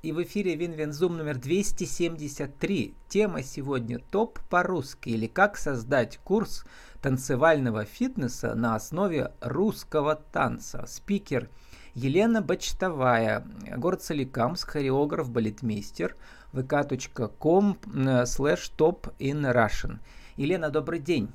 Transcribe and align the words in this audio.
И 0.00 0.12
в 0.12 0.22
эфире 0.22 0.54
WinWinZoom 0.54 1.16
номер 1.16 1.38
273. 1.38 2.94
Тема 3.08 3.42
сегодня 3.42 3.98
«Топ 3.98 4.38
по-русски» 4.48 5.08
или 5.08 5.26
«Как 5.26 5.56
создать 5.56 6.18
курс 6.18 6.64
танцевального 7.02 7.84
фитнеса 7.84 8.54
на 8.54 8.76
основе 8.76 9.32
русского 9.40 10.14
танца». 10.14 10.84
Спикер 10.86 11.50
Елена 11.94 12.40
Бочтовая, 12.40 13.44
город 13.76 14.04
Соликамск, 14.04 14.70
хореограф, 14.70 15.30
балетмейстер, 15.30 16.14
vk.com 16.52 17.76
slash 18.22 18.70
top 18.78 19.12
in 19.18 19.52
Russian. 19.52 19.98
Елена, 20.36 20.70
добрый 20.70 21.00
день. 21.00 21.28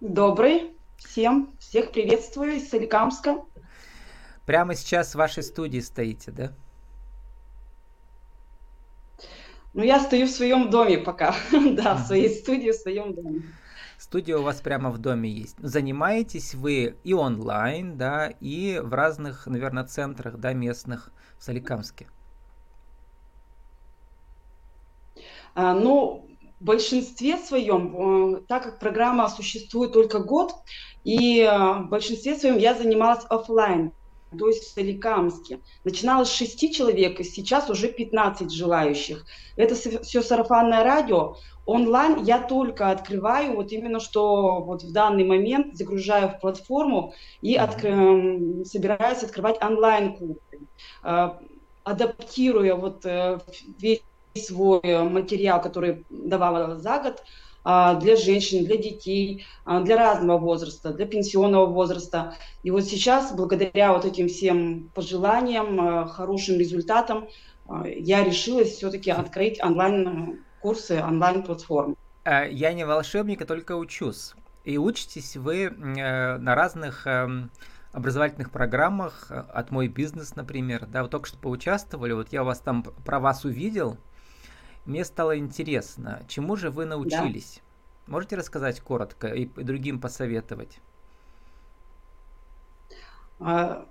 Добрый. 0.00 0.72
Всем, 0.98 1.54
всех 1.60 1.92
приветствую 1.92 2.54
из 2.54 2.68
Соликамска. 2.68 3.44
Прямо 4.46 4.74
сейчас 4.74 5.12
в 5.12 5.18
вашей 5.18 5.42
студии 5.42 5.80
стоите, 5.80 6.30
да? 6.30 6.52
Ну, 9.72 9.82
я 9.82 9.98
стою 9.98 10.26
в 10.26 10.30
своем 10.30 10.70
доме 10.70 10.98
пока. 10.98 11.34
да, 11.52 11.96
в 11.96 12.06
своей 12.06 12.28
студии, 12.28 12.70
в 12.70 12.76
своем 12.76 13.14
доме. 13.14 13.42
Студия 13.98 14.36
у 14.36 14.42
вас 14.42 14.60
прямо 14.60 14.90
в 14.90 14.98
доме 14.98 15.30
есть. 15.30 15.56
Занимаетесь 15.58 16.54
вы 16.54 16.96
и 17.04 17.14
онлайн, 17.14 17.96
да, 17.96 18.28
и 18.40 18.78
в 18.78 18.92
разных, 18.92 19.46
наверное, 19.46 19.84
центрах, 19.84 20.36
да, 20.36 20.52
местных 20.52 21.10
в 21.38 21.44
Соликамске. 21.44 22.06
А, 25.54 25.72
ну, 25.74 26.28
в 26.60 26.64
большинстве 26.64 27.36
своем, 27.38 28.36
э, 28.36 28.40
так 28.46 28.64
как 28.64 28.78
программа 28.78 29.28
существует 29.28 29.92
только 29.92 30.18
год, 30.18 30.52
и 31.04 31.40
э, 31.40 31.48
в 31.50 31.88
большинстве 31.88 32.36
своем 32.36 32.58
я 32.58 32.74
занималась 32.74 33.24
офлайн 33.28 33.92
то 34.36 34.48
есть 34.48 34.64
в 34.64 34.74
Соликамске. 34.74 35.60
Начиналось 35.84 36.28
с 36.28 36.34
6 36.34 36.74
человек, 36.74 37.20
и 37.20 37.24
сейчас 37.24 37.70
уже 37.70 37.88
15 37.88 38.52
желающих. 38.52 39.24
Это 39.56 39.74
все 39.74 40.22
сарафанное 40.22 40.84
радио. 40.84 41.36
Онлайн 41.66 42.22
я 42.22 42.40
только 42.40 42.90
открываю, 42.90 43.56
вот 43.56 43.72
именно 43.72 43.98
что 43.98 44.60
вот 44.60 44.82
в 44.82 44.92
данный 44.92 45.24
момент 45.24 45.76
загружаю 45.76 46.28
в 46.28 46.40
платформу 46.40 47.14
и 47.40 47.54
откры... 47.54 47.90
Эм, 47.90 48.64
собираюсь 48.64 49.22
открывать 49.22 49.62
онлайн-курсы, 49.62 50.60
э, 51.04 51.30
адаптируя 51.84 52.74
вот 52.74 53.06
э, 53.06 53.38
весь 53.78 54.02
свой 54.36 54.80
материал, 55.08 55.60
который 55.60 56.04
давала 56.10 56.76
за 56.76 56.98
год, 56.98 57.22
для 57.64 58.16
женщин, 58.16 58.64
для 58.64 58.76
детей, 58.76 59.46
а, 59.64 59.80
для 59.80 59.96
разного 59.96 60.38
возраста, 60.38 60.92
для 60.92 61.06
пенсионного 61.06 61.66
возраста. 61.66 62.34
И 62.62 62.70
вот 62.70 62.84
сейчас, 62.84 63.34
благодаря 63.34 63.92
вот 63.92 64.04
этим 64.04 64.28
всем 64.28 64.90
пожеланиям, 64.94 65.80
а, 65.80 66.06
хорошим 66.06 66.58
результатам, 66.58 67.28
я 67.96 68.22
решилась 68.22 68.72
все-таки 68.72 69.10
открыть 69.10 69.58
онлайн-курсы, 69.62 71.02
онлайн-платформы. 71.02 71.96
Я 72.26 72.74
не 72.74 72.84
волшебник, 72.84 73.40
а 73.40 73.46
только 73.46 73.76
учусь. 73.76 74.34
И 74.64 74.76
учитесь 74.76 75.36
вы 75.36 75.64
э, 75.64 76.36
на 76.36 76.54
разных 76.54 77.06
эм, 77.06 77.50
образовательных 77.92 78.50
программах 78.50 79.30
от 79.30 79.70
«Мой 79.70 79.88
бизнес», 79.88 80.36
например. 80.36 80.86
Да, 80.86 81.02
вы 81.02 81.08
только 81.08 81.26
что 81.26 81.38
поучаствовали, 81.38 82.12
вот 82.12 82.32
я 82.32 82.44
вас 82.44 82.60
там 82.60 82.82
про 82.82 83.18
вас 83.18 83.46
увидел– 83.46 83.96
мне 84.84 85.04
стало 85.04 85.38
интересно, 85.38 86.22
чему 86.28 86.56
же 86.56 86.70
вы 86.70 86.84
научились? 86.84 87.60
Да. 88.06 88.12
Можете 88.12 88.36
рассказать 88.36 88.80
коротко 88.80 89.28
и 89.28 89.46
другим 89.46 89.98
посоветовать? 89.98 90.78
А, 93.40 93.86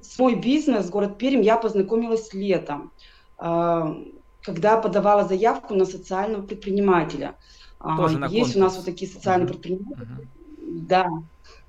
свой 0.00 0.34
бизнес, 0.36 0.88
город 0.88 1.18
Пермь, 1.18 1.42
я 1.42 1.58
познакомилась 1.58 2.32
летом, 2.32 2.90
а, 3.36 3.94
когда 4.40 4.78
подавала 4.78 5.24
заявку 5.24 5.74
на 5.74 5.84
социального 5.84 6.42
предпринимателя. 6.42 7.36
А, 7.78 7.96
Тоже 7.96 8.18
на 8.18 8.26
Есть 8.26 8.54
конкурс. 8.54 8.56
у 8.56 8.60
нас 8.60 8.76
вот 8.76 8.84
такие 8.86 9.10
социальные 9.10 9.48
uh-huh. 9.48 9.52
предприниматели. 9.52 10.06
Uh-huh. 10.06 11.12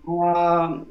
Да. 0.06 0.86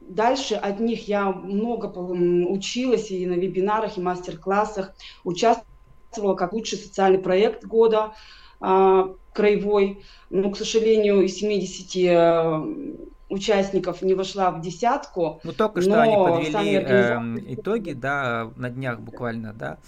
Дальше 0.00 0.54
от 0.54 0.80
них 0.80 1.08
я 1.08 1.30
много 1.30 1.86
училась 1.86 3.10
и 3.10 3.26
на 3.26 3.34
вебинарах, 3.34 3.96
и 3.96 4.02
мастер-классах, 4.02 4.92
участвовала 5.24 5.73
участвовала 6.14 6.34
как 6.34 6.52
лучший 6.52 6.78
социальный 6.78 7.18
проект 7.18 7.64
года 7.64 8.14
а, 8.60 9.14
краевой. 9.32 10.04
Но, 10.30 10.50
к 10.50 10.56
сожалению, 10.56 11.22
из 11.22 11.36
70 11.36 11.96
э, 11.96 12.96
участников 13.28 14.02
не 14.02 14.14
вошла 14.14 14.50
в 14.50 14.60
десятку. 14.60 15.40
Ну, 15.44 15.52
только 15.52 15.82
что 15.82 16.00
они 16.00 16.16
подвели 16.16 16.76
э, 16.76 17.54
итоги, 17.54 17.92
да, 17.92 18.50
на 18.56 18.70
днях 18.70 19.00
буквально, 19.00 19.52
да. 19.52 19.78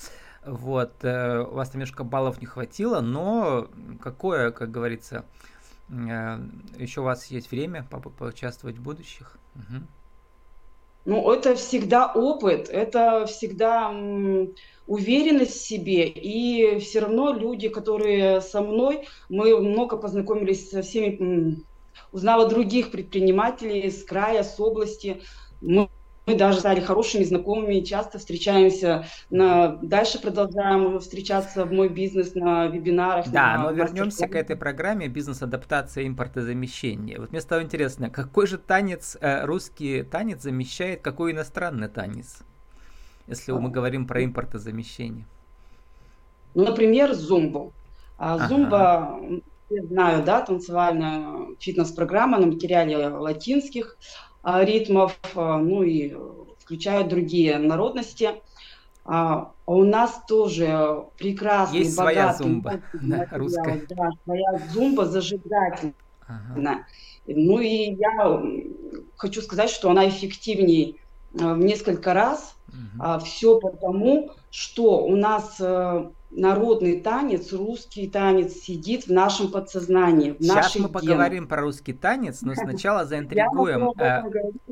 Вот, 0.45 0.93
э, 1.03 1.41
у 1.41 1.55
вас 1.55 1.75
немножко 1.75 2.05
баллов 2.05 2.41
не 2.41 2.47
хватило, 2.47 3.01
но 3.01 3.69
какое, 4.01 4.51
как 4.53 4.71
говорится, 4.71 5.25
э, 5.89 6.39
еще 6.79 7.01
у 7.01 7.05
вас 7.05 7.27
есть 7.27 7.51
время 7.51 7.87
по 7.91 7.99
поучаствовать 7.99 8.77
в 8.77 8.83
будущих. 8.83 9.39
Угу. 9.55 9.83
Ну, 11.07 11.31
это 11.31 11.55
всегда 11.55 12.11
опыт, 12.13 12.69
это 12.69 13.27
всегда 13.27 13.95
уверенность 14.89 15.55
в 15.55 15.65
себе. 15.65 16.09
И 16.09 16.81
все 16.81 16.99
равно 16.99 17.33
люди, 17.33 17.69
которые 17.69 18.41
со 18.41 18.61
мной, 18.61 19.07
мы 19.29 19.57
много 19.61 19.99
познакомились 19.99 20.69
со 20.69 20.83
всеми, 20.83 21.63
узнала 22.11 22.49
других 22.49 22.91
предпринимателей 22.91 23.89
с 23.89 24.03
края, 24.03 24.43
с 24.43 24.59
области. 24.59 25.23
Мы 25.61 25.89
мы 26.27 26.35
даже 26.35 26.59
стали 26.59 26.81
хорошими 26.81 27.23
знакомыми, 27.23 27.81
часто 27.81 28.19
встречаемся, 28.19 29.07
на... 29.31 29.77
дальше 29.77 30.21
продолжаем 30.21 30.99
встречаться 30.99 31.65
в 31.65 31.73
мой 31.73 31.89
бизнес 31.89 32.35
на 32.35 32.67
вебинарах. 32.67 33.29
Да, 33.31 33.57
на 33.57 33.63
но 33.63 33.71
вернемся 33.71 34.27
к 34.27 34.35
этой 34.35 34.57
программе 34.57 35.07
бизнес-адаптация, 35.07 36.05
импортозамещение. 36.07 37.21
Вот 37.21 37.31
мне 37.31 37.41
стало 37.41 37.63
интересно, 37.63 38.11
какой 38.11 38.49
же 38.49 38.59
танец, 38.59 39.17
э, 39.21 39.45
русский 39.45 40.03
танец 40.03 40.43
замещает 40.43 41.01
какой 41.01 41.31
иностранный 41.31 41.89
танец, 41.89 42.39
если 43.29 43.53
мы 43.53 43.71
говорим 43.71 44.09
про 44.09 44.25
импортозамещение? 44.25 45.27
Ну, 46.55 46.65
например, 46.65 47.15
зумбу. 47.15 47.73
А, 48.19 48.49
зумба, 48.49 49.21
я 49.71 49.83
знаю, 49.85 50.25
да, 50.25 50.41
танцевальная 50.41 51.55
фитнес-программа 51.61 52.39
на 52.39 52.47
материале 52.47 53.09
латинских, 53.09 53.97
ритмов, 54.47 55.19
а, 55.35 55.59
ну 55.59 55.83
и 55.83 56.15
включают 56.61 57.09
другие 57.09 57.59
народности. 57.59 58.31
А 59.05 59.53
у 59.67 59.85
нас 59.85 60.23
тоже 60.27 61.05
прекрасный, 61.17 61.81
Есть 61.81 61.97
богатый, 61.97 62.15
своя 62.15 62.35
зумба, 62.35 62.81
да, 62.93 63.29
русская. 63.33 63.83
Да, 63.89 64.11
своя 64.25 64.61
зумба 64.73 65.07
зажигательная. 65.07 65.95
Ага. 66.27 66.85
Ну 67.27 67.59
и 67.61 67.95
я 67.95 68.43
хочу 69.17 69.43
сказать, 69.43 69.71
что 69.71 69.91
она 69.91 70.09
эффективнее 70.09 70.97
в 71.33 71.59
несколько 71.59 72.15
раз. 72.15 72.56
Угу. 72.99 73.21
Все 73.25 73.59
потому, 73.59 74.31
что 74.51 75.05
у 75.05 75.17
нас 75.17 75.57
э, 75.61 76.11
народный 76.31 77.01
танец, 77.01 77.53
русский 77.53 78.09
танец 78.09 78.53
сидит 78.53 79.07
в 79.07 79.13
нашем 79.13 79.51
подсознании. 79.51 80.33
В 80.33 80.43
Сейчас 80.43 80.77
мы 80.77 80.89
поговорим 80.89 81.45
генах. 81.45 81.49
про 81.49 81.61
русский 81.63 81.93
танец, 81.93 82.43
но 82.43 82.55
сначала 82.57 83.05
заинтригуем, 83.05 83.93
э, 83.99 84.23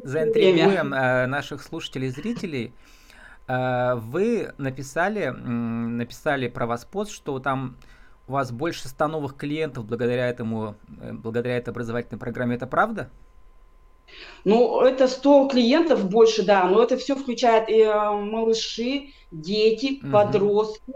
заинтригуем 0.03 0.93
э, 0.93 1.27
наших 1.27 1.63
слушателей 1.63 2.09
и 2.09 2.11
зрителей. 2.11 2.75
Э, 3.47 3.95
вы 3.95 4.53
написали, 4.59 5.29
написали 5.29 6.49
про 6.49 6.67
вас 6.67 6.85
пост, 6.85 7.11
что 7.11 7.39
там 7.39 7.77
у 8.27 8.33
вас 8.33 8.53
больше 8.53 8.89
100 8.89 9.09
новых 9.09 9.37
клиентов 9.37 9.87
благодаря 9.87 10.29
этому, 10.29 10.77
э, 11.01 11.13
благодаря 11.13 11.57
этой 11.57 11.71
образовательной 11.71 12.19
программе. 12.19 12.57
Это 12.57 12.67
правда? 12.67 13.11
Ну, 14.45 14.81
это 14.81 15.09
100 15.09 15.49
клиентов 15.49 16.09
больше, 16.09 16.43
да, 16.43 16.65
но 16.65 16.83
это 16.83 16.97
все 16.97 17.17
включает 17.17 17.69
и 17.69 17.81
э, 17.81 18.11
малыши, 18.11 19.11
дети, 19.31 20.01
угу. 20.03 20.13
подростки, 20.13 20.93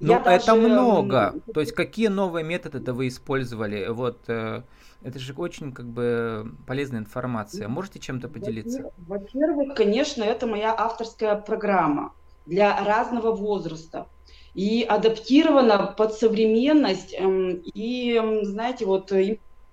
ну, 0.00 0.14
это 0.14 0.24
даже... 0.24 0.54
много. 0.54 1.34
То 1.52 1.60
есть, 1.60 1.72
какие 1.72 2.08
новые 2.08 2.44
методы 2.44 2.92
вы 2.92 3.08
использовали? 3.08 3.86
Вот 3.88 4.18
э, 4.28 4.62
это 5.02 5.18
же 5.18 5.34
очень 5.34 5.72
как 5.72 5.86
бы 5.86 6.54
полезная 6.66 7.00
информация. 7.00 7.68
Можете 7.68 7.98
чем-то 8.00 8.28
поделиться? 8.28 8.92
Во-первых, 8.96 9.74
конечно, 9.74 10.22
это 10.22 10.46
моя 10.46 10.74
авторская 10.76 11.36
программа 11.36 12.14
для 12.46 12.82
разного 12.82 13.32
возраста 13.32 14.06
и 14.54 14.82
адаптирована 14.82 15.94
под 15.96 16.14
современность. 16.14 17.14
Эм, 17.14 17.62
и, 17.62 18.14
эм, 18.14 18.44
знаете, 18.44 18.86
вот 18.86 19.12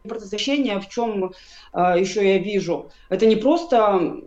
импортозащищение 0.07 0.79
в 0.79 0.89
чем 0.89 1.33
э, 1.73 1.95
еще 1.99 2.27
я 2.27 2.37
вижу? 2.39 2.89
Это 3.09 3.25
не 3.25 3.35
просто 3.35 4.17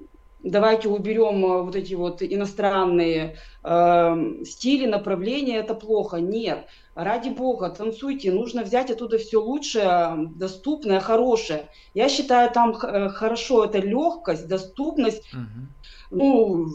давайте 0.43 0.89
уберем 0.89 1.45
э, 1.45 1.63
вот 1.63 1.77
эти 1.77 1.95
вот 1.95 2.23
иностранные 2.23 3.37
э, 3.63 4.45
стили, 4.45 4.87
направления, 4.87 5.59
это 5.59 5.75
плохо. 5.75 6.19
Нет, 6.19 6.67
ради 6.95 7.29
бога, 7.31 7.71
танцуйте, 7.71 8.33
нужно 8.33 8.63
взять 8.63 8.91
оттуда 8.91 9.19
все 9.19 9.39
лучшее, 9.39 10.31
доступное, 10.35 11.01
хорошее. 11.01 11.69
Я 11.95 12.09
считаю, 12.09 12.51
там 12.51 12.73
э, 12.73 13.09
хорошо 13.11 13.65
это 13.65 13.79
легкость, 13.79 14.49
доступность. 14.49 15.23
Угу. 15.33 15.67
Ну, 16.13 16.67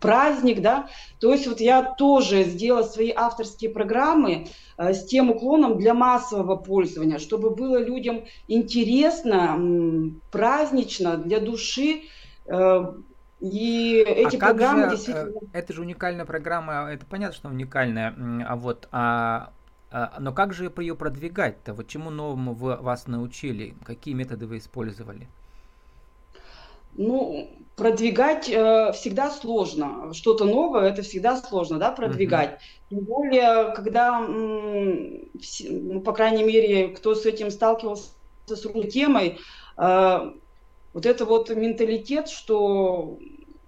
праздник, 0.00 0.60
да. 0.60 0.88
То 1.20 1.32
есть 1.32 1.46
вот 1.46 1.60
я 1.60 1.82
тоже 1.82 2.42
сделала 2.42 2.82
свои 2.82 3.12
авторские 3.14 3.70
программы 3.70 4.48
э, 4.76 4.92
с 4.94 5.04
тем 5.06 5.30
уклоном 5.30 5.78
для 5.78 5.94
массового 5.94 6.56
пользования, 6.56 7.18
чтобы 7.18 7.50
было 7.50 7.76
людям 7.76 8.24
интересно, 8.48 10.12
празднично, 10.32 11.16
для 11.16 11.38
души. 11.40 12.02
Э, 12.46 12.92
и 13.40 14.04
эти 14.06 14.36
а 14.36 14.38
программы 14.38 14.82
же, 14.82 14.86
э, 14.86 14.90
действительно... 14.90 15.40
это 15.52 15.72
же 15.72 15.80
уникальная 15.82 16.24
программа, 16.24 16.90
это 16.90 17.04
понятно, 17.06 17.34
что 17.36 17.48
уникальная, 17.48 18.14
а 18.48 18.56
вот, 18.56 18.88
а, 18.92 19.52
а, 19.90 20.14
но 20.18 20.32
как 20.32 20.52
же 20.52 20.72
ее 20.76 20.94
продвигать-то? 20.94 21.74
Вот 21.74 21.86
чему 21.86 22.10
новому 22.10 22.54
вы 22.54 22.76
вас 22.76 23.06
научили? 23.06 23.74
Какие 23.84 24.14
методы 24.14 24.46
вы 24.46 24.58
использовали? 24.58 25.28
Ну, 26.96 27.48
продвигать 27.76 28.48
э, 28.48 28.92
всегда 28.92 29.30
сложно. 29.30 30.12
Что-то 30.12 30.44
новое 30.44 30.90
это 30.90 31.02
всегда 31.02 31.36
сложно, 31.36 31.78
да, 31.78 31.90
продвигать. 31.90 32.60
Тем 32.90 33.00
более, 33.00 33.72
когда, 33.74 34.20
м, 34.20 35.28
все, 35.40 35.70
ну, 35.70 36.00
по 36.00 36.12
крайней 36.12 36.44
мере, 36.44 36.88
кто 36.88 37.14
с 37.14 37.26
этим 37.26 37.50
сталкивался 37.50 38.10
с 38.46 38.62
темой, 38.90 39.38
э, 39.76 40.30
вот 40.94 41.06
это 41.06 41.24
вот 41.24 41.50
менталитет, 41.50 42.28
что 42.28 43.18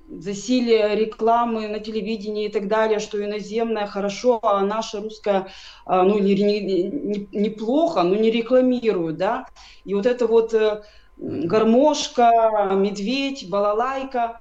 засилие 0.09 0.95
рекламы 0.95 1.67
на 1.69 1.81
телевидении 1.81 2.47
и 2.47 2.49
так 2.49 2.69
далее, 2.69 3.01
что 3.01 3.23
иноземная 3.23 3.87
хорошо, 3.87 4.39
а 4.43 4.63
наша 4.63 5.01
русская, 5.01 5.49
ну, 5.85 6.19
не, 6.19 6.35
не, 6.35 7.29
неплохо, 7.33 8.05
но 8.05 8.15
не 8.15 8.31
рекламируют, 8.31 9.17
да. 9.17 9.47
И 9.85 9.95
вот 9.95 10.07
это 10.07 10.29
вот 10.29 10.55
э, 10.55 10.83
гармошка, 11.17 12.71
медведь, 12.77 13.51
балалайка, 13.51 14.41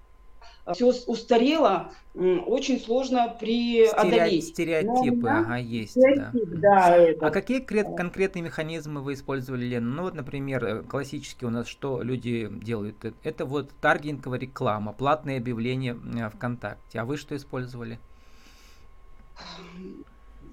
все 0.74 0.92
устарело, 1.08 1.92
очень 2.16 2.80
сложно 2.80 3.36
преодолеть. 3.40 4.48
Стереотипы, 4.48 5.30
Но, 5.30 5.40
ага, 5.40 5.58
есть. 5.58 5.92
Стереотип, 5.92 6.50
да. 6.56 6.60
да 6.60 6.98
это. 6.98 7.28
А 7.28 7.30
какие 7.30 7.60
конкретные 7.60 8.42
механизмы 8.42 9.02
вы 9.02 9.14
использовали, 9.14 9.66
Лена? 9.66 9.88
Ну 9.88 10.04
вот, 10.04 10.16
например, 10.16 10.66
э, 10.66 10.84
классически 10.84 11.46
у 11.46 11.50
нас 11.50 11.68
что 11.68 12.02
люди 12.02 12.50
делают? 12.52 13.04
Э, 13.06 13.12
это 13.24 13.46
вот 13.46 13.70
таргетинговая 13.82 14.40
реклама, 14.40 14.94
платные 14.94 15.38
объявления 15.38 15.96
э, 16.16 16.30
ВКонтакте. 16.30 17.00
А 17.00 17.06
вы 17.06 17.18
что 17.18 17.36
использовали? 17.36 18.00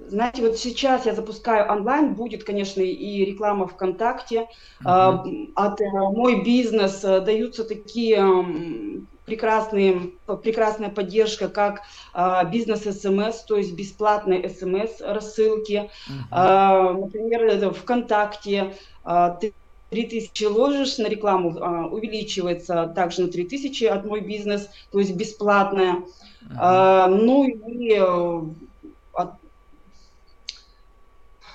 Знаете, 0.08 0.42
вот 0.42 0.58
сейчас 0.58 1.06
я 1.06 1.14
запускаю 1.14 1.70
онлайн, 1.70 2.14
будет, 2.14 2.44
конечно, 2.44 2.82
и 2.82 3.24
реклама 3.24 3.68
ВКонтакте. 3.68 4.48
Uh-huh. 4.84 5.52
От 5.54 5.80
мой 5.80 6.42
бизнес 6.42 7.00
даются 7.00 7.62
такие 7.62 8.18
прекрасные, 9.32 10.10
прекрасная 10.42 10.90
поддержка, 10.90 11.48
как 11.48 11.80
а, 12.12 12.44
бизнес-СМС, 12.44 13.44
то 13.44 13.56
есть 13.56 13.72
бесплатные 13.72 14.46
СМС-рассылки. 14.46 15.88
Uh-huh. 15.88 16.14
А, 16.30 16.92
например, 16.92 17.72
ВКонтакте 17.72 18.74
а, 19.04 19.30
ты 19.30 19.54
3000 19.88 20.44
ложишь 20.44 20.98
на 20.98 21.06
рекламу, 21.06 21.56
а, 21.58 21.86
увеличивается 21.86 22.92
также 22.94 23.22
на 23.22 23.28
3000 23.28 23.84
от 23.84 24.04
мой 24.04 24.20
бизнес, 24.20 24.68
то 24.90 24.98
есть 24.98 25.14
бесплатная. 25.14 25.94
Uh-huh. 25.94 26.56
А, 26.58 27.06
ну 27.06 27.48
и 27.48 27.96
а, 29.14 29.38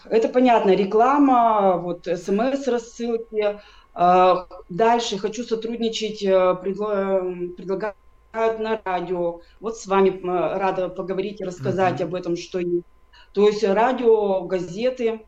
это 0.09 0.29
понятно, 0.29 0.71
реклама, 0.71 1.77
вот 1.77 2.07
смс-рассылки, 2.07 3.59
дальше 3.97 5.17
хочу 5.17 5.43
сотрудничать, 5.43 6.21
э, 6.23 6.55
предлагают 6.61 7.95
на 8.31 8.79
радио. 8.85 9.41
Вот 9.59 9.77
с 9.77 9.87
вами 9.87 10.09
э, 10.09 10.57
рада 10.57 10.89
поговорить 10.89 11.41
и 11.41 11.45
рассказать 11.45 11.99
mm-hmm. 11.99 12.03
об 12.03 12.15
этом, 12.15 12.37
что 12.37 12.59
есть. 12.59 12.85
То 13.33 13.47
есть 13.47 13.63
радио, 13.63 14.41
газеты. 14.43 15.25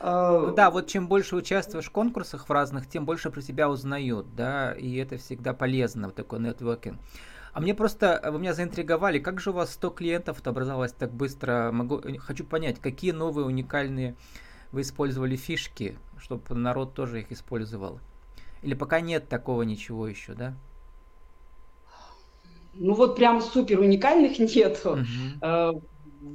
Э, 0.00 0.44
ну 0.48 0.54
да, 0.54 0.70
вот 0.70 0.86
чем 0.86 1.08
больше 1.08 1.36
участвуешь 1.36 1.86
в 1.86 1.92
конкурсах 1.92 2.48
в 2.48 2.52
разных, 2.52 2.88
тем 2.88 3.06
больше 3.06 3.30
про 3.30 3.40
тебя 3.40 3.70
узнают, 3.70 4.34
да, 4.34 4.72
и 4.72 4.96
это 4.96 5.16
всегда 5.16 5.54
полезно, 5.54 6.08
вот 6.08 6.14
такой 6.14 6.40
нетворкинг. 6.40 6.98
А 7.52 7.60
мне 7.60 7.74
просто, 7.74 8.20
вы 8.30 8.38
меня 8.38 8.54
заинтриговали, 8.54 9.18
как 9.18 9.40
же 9.40 9.50
у 9.50 9.54
вас 9.54 9.72
100 9.72 9.90
клиентов 9.90 10.46
образовалось 10.46 10.92
так 10.92 11.10
быстро? 11.10 11.70
Могу, 11.72 12.00
хочу 12.18 12.44
понять, 12.44 12.78
какие 12.80 13.10
новые 13.10 13.46
уникальные 13.46 14.14
вы 14.70 14.82
использовали 14.82 15.34
фишки, 15.34 15.98
чтобы 16.18 16.54
народ 16.54 16.94
тоже 16.94 17.20
их 17.20 17.32
использовал? 17.32 17.98
Или 18.62 18.74
пока 18.74 19.00
нет 19.00 19.28
такого 19.28 19.62
ничего 19.62 20.06
еще, 20.06 20.34
да? 20.34 20.54
Ну 22.74 22.94
вот 22.94 23.16
прям 23.16 23.40
супер 23.40 23.80
уникальных 23.80 24.38
нету. 24.54 24.98
Угу. 25.42 25.82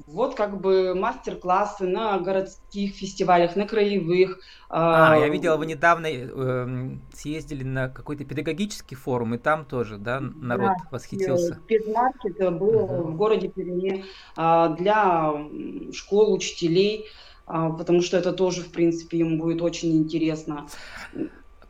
Вот 0.08 0.34
как 0.34 0.62
бы 0.62 0.96
мастер-классы 0.96 1.86
на 1.86 2.18
городских 2.18 2.96
фестивалях, 2.96 3.56
на 3.56 3.68
краевых. 3.68 4.40
А, 4.68 5.16
я 5.16 5.30
видела, 5.30 5.58
вы 5.58 5.68
недавно 5.68 6.08
э, 6.08 6.98
съездили 7.14 7.64
на 7.64 7.90
какой-то 7.90 8.26
педагогический 8.26 8.96
форум, 8.96 9.36
и 9.36 9.38
там 9.38 9.64
тоже, 9.64 10.00
да, 10.00 10.20
народ 10.20 10.72
да, 10.80 10.90
восхитился. 10.90 11.60
Педмаркет 11.68 12.38
был 12.58 12.84
угу. 12.84 13.04
в 13.12 13.16
городе 13.16 13.48
Перми 13.48 14.06
для 14.36 15.34
школ, 15.94 16.34
учителей, 16.34 17.06
потому 17.46 18.02
что 18.02 18.18
это 18.18 18.34
тоже, 18.34 18.62
в 18.62 18.72
принципе, 18.72 19.20
им 19.20 19.38
будет 19.38 19.62
очень 19.62 19.96
интересно. 19.98 20.68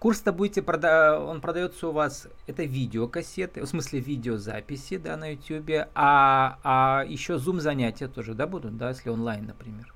Курс-то 0.05 0.31
будете 0.31 0.61
прода... 0.61 1.19
он 1.19 1.41
продается 1.41 1.87
у 1.87 1.91
вас, 1.91 2.27
это 2.45 2.61
видеокассеты, 2.61 3.61
в 3.61 3.65
смысле 3.65 4.01
видеозаписи, 4.01 4.97
да, 4.97 5.17
на 5.17 5.31
YouTube, 5.31 5.87
а, 5.95 6.59
а 6.63 7.03
еще 7.07 7.37
Zoom 7.37 7.59
занятия 7.59 8.07
тоже, 8.07 8.35
да, 8.35 8.45
будут, 8.45 8.77
да, 8.77 8.89
если 8.89 9.09
онлайн, 9.09 9.47
например? 9.47 9.91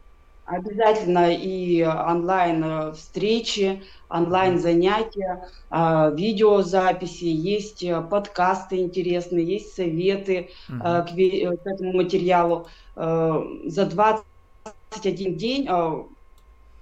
Обязательно 0.45 1.31
и 1.31 1.83
онлайн 1.83 2.63
э, 2.63 2.91
встречи, 2.94 3.83
онлайн 4.09 4.57
занятия, 4.57 5.47
а, 5.69 6.09
видеозаписи, 6.09 7.25
есть 7.25 7.83
э, 7.83 8.01
подкасты 8.01 8.77
интересные, 8.77 9.45
есть 9.45 9.75
советы 9.75 10.50
угу. 10.69 10.79
к, 10.79 11.06
к 11.06 11.67
этому 11.67 11.94
материалу. 11.94 12.65
За 12.95 13.85
21 13.85 15.35
день 15.38 15.69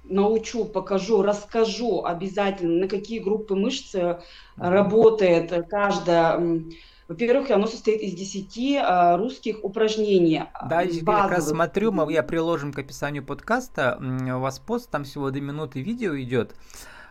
научу, 0.09 0.65
покажу, 0.65 1.21
расскажу 1.21 2.03
обязательно, 2.03 2.81
на 2.81 2.87
какие 2.87 3.19
группы 3.19 3.55
мышц 3.55 3.95
э, 3.95 4.19
работает 4.57 5.53
каждая. 5.69 6.63
Во-первых, 7.07 7.51
оно 7.51 7.67
состоит 7.67 8.01
из 8.01 8.13
10 8.13 8.79
а, 8.81 9.15
русских 9.15 9.63
упражнений. 9.63 10.43
Да, 10.69 10.81
я 10.81 11.05
как 11.05 11.31
раз 11.31 11.47
смотрю, 11.47 11.93
мы, 11.93 12.11
я 12.11 12.21
приложим 12.21 12.73
к 12.73 12.79
описанию 12.79 13.23
подкаста, 13.23 13.97
у 14.01 14.39
вас 14.39 14.59
пост, 14.59 14.89
там 14.89 15.05
всего 15.05 15.31
2 15.31 15.39
минуты 15.39 15.81
видео 15.81 16.19
идет. 16.19 16.53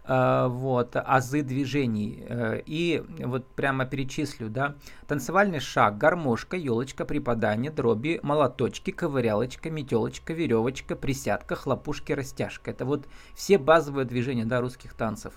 Э, 0.08 0.46
вот, 0.48 0.94
азы 0.94 1.42
движений. 1.42 2.24
Э, 2.28 2.62
и 2.64 3.02
вот 3.18 3.46
прямо 3.46 3.86
перечислю, 3.86 4.48
да. 4.48 4.76
Танцевальный 5.08 5.58
шаг, 5.58 5.98
гармошка, 5.98 6.56
елочка, 6.56 7.04
припадание, 7.04 7.72
дроби, 7.72 8.20
молоточки, 8.22 8.92
ковырялочка, 8.92 9.70
метелочка, 9.70 10.32
веревочка, 10.32 10.94
присядка, 10.94 11.56
хлопушки, 11.56 12.12
растяжка. 12.12 12.70
Это 12.70 12.84
вот 12.84 13.06
все 13.34 13.58
базовые 13.58 14.04
движения, 14.04 14.44
да, 14.44 14.60
русских 14.60 14.94
танцев. 14.94 15.34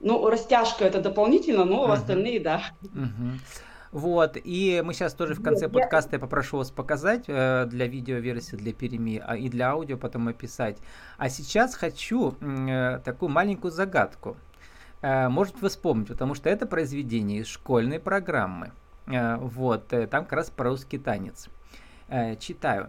Ну, 0.00 0.28
растяжка 0.28 0.84
это 0.84 1.00
дополнительно, 1.00 1.64
но 1.64 1.86
uh-huh. 1.86 1.92
остальные, 1.92 2.40
да. 2.40 2.62
Uh-huh. 2.82 3.38
Вот, 3.92 4.38
и 4.42 4.82
мы 4.82 4.94
сейчас 4.94 5.12
тоже 5.12 5.34
в 5.34 5.42
конце 5.42 5.66
Нет, 5.66 5.74
подкаста 5.74 6.16
я... 6.16 6.18
попрошу 6.18 6.56
вас 6.56 6.70
показать 6.70 7.24
э, 7.28 7.66
для 7.66 7.86
видеоверсии, 7.86 8.56
для 8.56 8.72
Перми, 8.72 9.22
а 9.22 9.36
и 9.36 9.50
для 9.50 9.72
аудио 9.72 9.98
потом 9.98 10.28
описать. 10.28 10.78
А 11.18 11.28
сейчас 11.28 11.74
хочу 11.74 12.34
э, 12.40 13.00
такую 13.04 13.28
маленькую 13.28 13.70
загадку. 13.70 14.38
Э, 15.02 15.28
может 15.28 15.60
вы 15.60 15.68
вспомните, 15.68 16.14
потому 16.14 16.34
что 16.34 16.48
это 16.48 16.64
произведение 16.64 17.40
из 17.40 17.48
школьной 17.48 18.00
программы. 18.00 18.72
Э, 19.08 19.36
вот, 19.36 19.92
э, 19.92 20.06
там 20.06 20.24
как 20.24 20.32
раз 20.32 20.48
про 20.48 20.70
русский 20.70 20.96
танец. 20.96 21.48
Э, 22.08 22.36
читаю. 22.36 22.88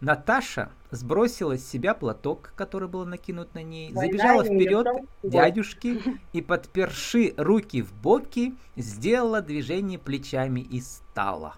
Наташа 0.00 0.70
сбросила 0.94 1.58
с 1.58 1.66
себя 1.66 1.94
платок, 1.94 2.52
который 2.56 2.88
был 2.88 3.04
накинут 3.04 3.54
на 3.54 3.62
ней, 3.62 3.92
забежала 3.92 4.44
вперед 4.44 4.86
дядюшки 5.22 6.00
и, 6.32 6.42
подперши 6.42 7.34
руки 7.36 7.82
в 7.82 7.92
боки, 7.92 8.54
сделала 8.76 9.40
движение 9.40 9.98
плечами 9.98 10.60
и 10.60 10.80
стала. 10.80 11.54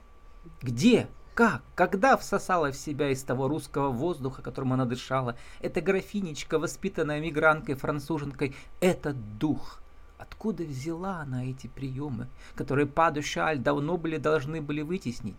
Где? 0.63 1.09
Как? 1.35 1.63
Когда 1.75 2.17
всосала 2.17 2.73
в 2.73 2.77
себя 2.77 3.11
из 3.11 3.23
того 3.23 3.47
русского 3.47 3.91
воздуха, 3.91 4.41
которым 4.41 4.73
она 4.73 4.87
дышала, 4.87 5.37
эта 5.61 5.83
графинечка, 5.83 6.59
воспитанная 6.59 7.21
мигранткой-француженкой, 7.21 8.55
этот 8.81 9.39
дух? 9.39 9.83
Откуда 10.19 10.65
взяла 10.65 11.21
она 11.21 11.45
эти 11.45 11.67
приемы, 11.67 12.29
которые 12.55 12.87
Паду 12.87 13.23
Шаль 13.23 13.59
давно 13.59 13.99
были 13.99 14.17
должны 14.17 14.63
были 14.63 14.81
вытеснить? 14.81 15.37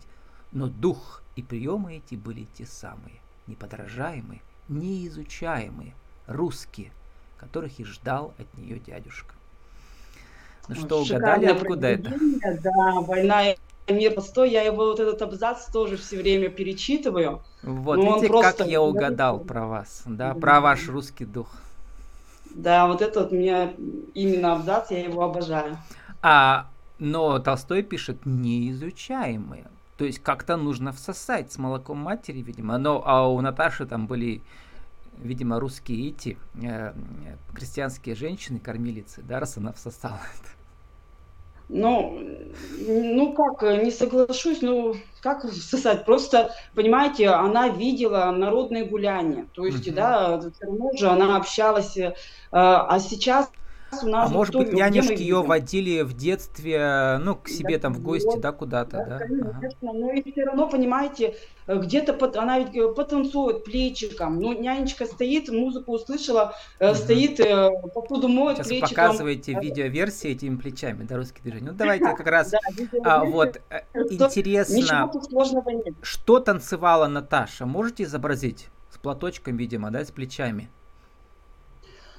Но 0.52 0.68
дух 0.68 1.22
и 1.34 1.42
приемы 1.42 1.96
эти 1.96 2.14
были 2.14 2.46
те 2.54 2.64
самые, 2.64 3.20
неподражаемые, 3.48 4.40
неизучаемые, 4.68 5.94
русские, 6.26 6.92
которых 7.38 7.80
и 7.80 7.84
ждал 7.84 8.34
от 8.38 8.58
нее 8.58 8.78
дядюшка. 8.78 9.34
Ну 10.68 10.74
что, 10.74 11.00
угадали, 11.00 11.46
откуда 11.46 11.88
это? 11.88 12.12
Да, 12.62 13.00
«Война 13.00 13.54
мир 13.88 14.14
постой, 14.14 14.50
я 14.50 14.62
его 14.62 14.86
вот 14.86 15.00
этот 15.00 15.20
абзац 15.22 15.66
тоже 15.72 15.96
все 15.96 16.18
время 16.18 16.48
перечитываю. 16.48 17.42
Вот, 17.62 17.98
видите, 17.98 18.28
просто... 18.28 18.58
как 18.58 18.66
я 18.66 18.82
угадал 18.82 19.40
про 19.40 19.66
вас, 19.66 20.02
да, 20.06 20.34
про 20.34 20.60
ваш 20.60 20.88
русский 20.88 21.24
дух. 21.24 21.48
Да, 22.50 22.86
вот 22.86 23.02
это 23.02 23.20
вот 23.20 23.32
меня 23.32 23.72
именно 24.14 24.54
абзац, 24.54 24.90
я 24.90 25.04
его 25.04 25.22
обожаю. 25.22 25.78
А, 26.22 26.68
но 26.98 27.38
Толстой 27.38 27.82
пишет 27.82 28.24
неизучаемые. 28.24 29.66
То 29.98 30.04
есть 30.04 30.20
как-то 30.20 30.56
нужно 30.56 30.92
всосать 30.92 31.50
с 31.50 31.58
молоком 31.58 31.98
матери, 31.98 32.40
видимо. 32.40 32.78
Но 32.78 33.02
а 33.04 33.26
у 33.28 33.40
Наташи 33.40 33.84
там 33.84 34.06
были, 34.06 34.42
видимо, 35.18 35.58
русские 35.58 36.10
эти 36.10 36.38
э, 36.62 36.92
крестьянские 37.52 38.14
женщины, 38.14 38.60
кормилицы, 38.60 39.22
да, 39.22 39.40
раз 39.40 39.56
она 39.56 39.72
всосала 39.72 40.14
это. 40.40 40.50
Ну, 41.68 42.18
ну 42.86 43.34
как, 43.34 43.60
не 43.82 43.90
соглашусь, 43.90 44.62
ну 44.62 44.94
как 45.20 45.44
всосать? 45.50 46.06
Просто, 46.06 46.54
понимаете, 46.74 47.28
она 47.28 47.68
видела 47.68 48.30
народные 48.30 48.84
гуляния, 48.84 49.48
то 49.52 49.66
есть, 49.66 49.86
uh-huh. 49.86 49.94
да, 49.94 50.38
все 50.38 50.64
равно 50.64 50.92
же 50.96 51.08
она 51.08 51.36
общалась, 51.36 51.96
э, 51.98 52.14
а 52.52 52.98
сейчас 53.00 53.50
а 53.90 54.28
может 54.28 54.54
быть, 54.54 54.72
нянюшки 54.72 55.20
ее 55.20 55.42
водили 55.42 56.02
в 56.02 56.12
детстве, 56.12 57.18
ну, 57.20 57.36
к 57.36 57.48
себе 57.48 57.76
да, 57.76 57.82
там 57.82 57.94
в 57.94 58.02
гости, 58.02 58.26
вот, 58.26 58.40
да, 58.40 58.52
куда-то, 58.52 58.98
да? 58.98 59.18
да? 59.18 59.18
Конечно, 59.18 59.90
ага. 59.90 59.98
но 59.98 60.12
и 60.12 60.30
все 60.30 60.44
равно, 60.44 60.68
понимаете, 60.68 61.36
где-то 61.66 62.12
под, 62.12 62.36
она 62.36 62.58
ведь 62.58 62.76
э, 62.76 62.88
потанцует 62.88 63.64
плечиком, 63.64 64.40
ну, 64.40 64.58
нянечка 64.58 65.06
стоит, 65.06 65.48
музыку 65.48 65.92
услышала, 65.92 66.54
угу. 66.80 66.94
стоит, 66.94 67.40
э, 67.40 67.70
посуду 67.94 68.28
моет 68.28 68.58
Сейчас 68.58 68.68
плечиком. 68.68 68.90
показываете 68.90 69.54
видеоверсии 69.54 70.30
этими 70.30 70.56
плечами, 70.56 71.04
да, 71.04 71.16
русские 71.16 71.42
движения. 71.42 71.70
Ну, 71.70 71.72
давайте 71.76 72.04
как 72.04 72.26
раз, 72.26 72.52
а, 73.04 73.24
вот, 73.24 73.60
интересно, 73.94 75.10
что 76.02 76.40
танцевала 76.40 77.06
Наташа, 77.06 77.66
можете 77.66 78.04
изобразить? 78.04 78.68
С 78.90 78.96
платочком, 78.96 79.56
видимо, 79.56 79.90
да, 79.90 80.04
с 80.04 80.10
плечами. 80.10 80.70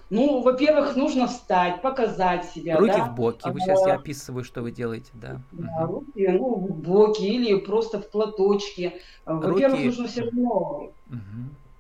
Ну, 0.10 0.42
во-первых, 0.42 0.96
нужно 0.96 1.28
встать, 1.28 1.82
показать 1.82 2.46
себя. 2.46 2.78
Руки 2.78 2.94
да? 2.98 3.06
в 3.06 3.16
боки. 3.16 3.48
Вы 3.48 3.60
сейчас 3.60 3.86
я 3.86 3.94
описываю, 3.94 4.44
что 4.44 4.62
вы 4.62 4.72
делаете, 4.72 5.12
да. 5.14 5.40
да 5.52 5.86
угу. 5.86 5.94
Руки, 5.94 6.28
ну, 6.28 6.56
в 6.56 6.72
боки 6.72 7.24
или 7.24 7.56
просто 7.60 8.02
в 8.02 8.10
платочке. 8.10 9.02
Во-первых, 9.26 9.78
руки... 9.78 9.86
нужно 9.86 10.08
все 10.08 10.22
равно 10.22 10.50
угу. 10.50 10.92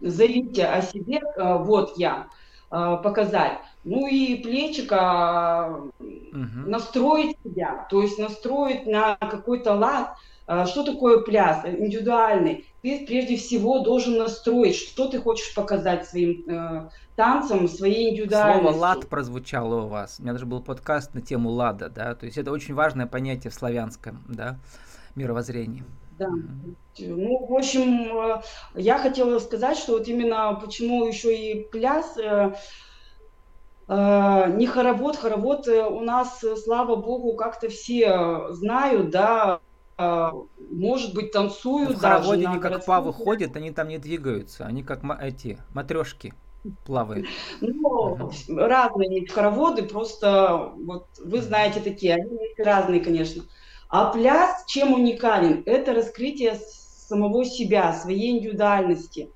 заявить 0.01 0.59
о 0.59 0.81
себе, 0.83 1.21
э, 1.21 1.57
вот 1.57 1.98
я, 1.98 2.27
э, 2.71 2.98
показать. 3.03 3.59
Ну 3.83 4.07
и 4.07 4.36
плечика 4.36 5.81
угу. 6.00 6.69
настроить 6.69 7.38
себя, 7.43 7.88
то 7.89 8.01
есть 8.03 8.19
настроить 8.19 8.86
на 8.86 9.15
какой-то 9.15 9.74
лад. 9.74 10.13
Э, 10.45 10.67
что 10.67 10.83
такое 10.83 11.21
пляс 11.21 11.65
индивидуальный? 11.65 12.65
Ты 12.81 13.05
прежде 13.05 13.36
всего 13.36 13.79
должен 13.79 14.17
настроить, 14.17 14.75
что 14.75 15.07
ты 15.07 15.19
хочешь 15.19 15.53
показать 15.53 16.07
своим 16.07 16.89
танцем, 17.15 17.67
своей 17.67 18.12
индивидуальностью. 18.12 18.63
Слово 18.63 18.77
«лад» 18.77 19.09
прозвучало 19.09 19.81
у 19.83 19.88
вас. 19.88 20.17
У 20.19 20.24
меня 20.24 20.33
даже 20.33 20.45
был 20.45 20.62
подкаст 20.62 21.13
на 21.13 21.21
тему 21.21 21.50
«лада», 21.50 21.89
да, 21.89 22.15
то 22.15 22.25
есть 22.25 22.38
это 22.38 22.51
очень 22.51 22.74
важное 22.74 23.07
понятие 23.07 23.51
в 23.51 23.53
славянском, 23.53 24.24
да, 24.29 24.57
мировоззрении. 25.15 25.83
Да. 26.17 26.29
Ну, 26.98 27.45
в 27.45 27.53
общем, 27.53 28.17
э, 28.17 28.41
я 28.75 28.98
хотела 28.98 29.39
сказать, 29.39 29.77
что 29.77 29.93
вот 29.93 30.07
именно 30.07 30.53
почему 30.53 31.05
еще 31.05 31.33
и 31.33 31.63
пляс, 31.63 32.17
э, 32.17 32.53
э, 33.88 34.51
не 34.55 34.67
хоровод, 34.67 35.15
хоровод 35.15 35.67
э, 35.69 35.86
у 35.86 36.01
нас, 36.01 36.43
слава 36.63 36.98
богу, 36.98 37.36
как-то 37.36 37.69
все 37.69 38.51
знают, 38.51 39.12
да, 39.12 39.62
э, 39.62 39.68
может 40.00 41.13
быть, 41.13 41.32
танцуют. 41.32 41.98
В 41.98 42.00
хороводе 42.00 42.48
они 42.48 42.60
как 42.60 42.86
павы 42.86 43.13
ходят, 43.13 43.56
они 43.56 43.72
там 43.72 43.89
не 43.89 43.98
двигаются, 43.98 44.65
они 44.65 44.84
как 44.84 45.01
эти 45.22 45.58
матрешки 45.74 46.34
плавает? 46.86 47.25
Ну, 47.62 48.32
разные 48.50 49.27
хороводы, 49.27 49.84
просто 49.84 50.72
вот 50.84 51.08
вы 51.24 51.41
знаете 51.41 51.79
такие, 51.79 52.15
они 52.15 52.39
разные, 52.58 53.01
конечно. 53.01 53.44
А 53.89 54.12
пляс 54.12 54.65
чем 54.68 54.94
уникален? 54.94 55.63
Это 55.65 55.94
раскрытие 55.94 56.56
самого 56.56 57.44
себя, 57.44 57.94
своей 57.94 58.38
индивидуальности. 58.38 59.32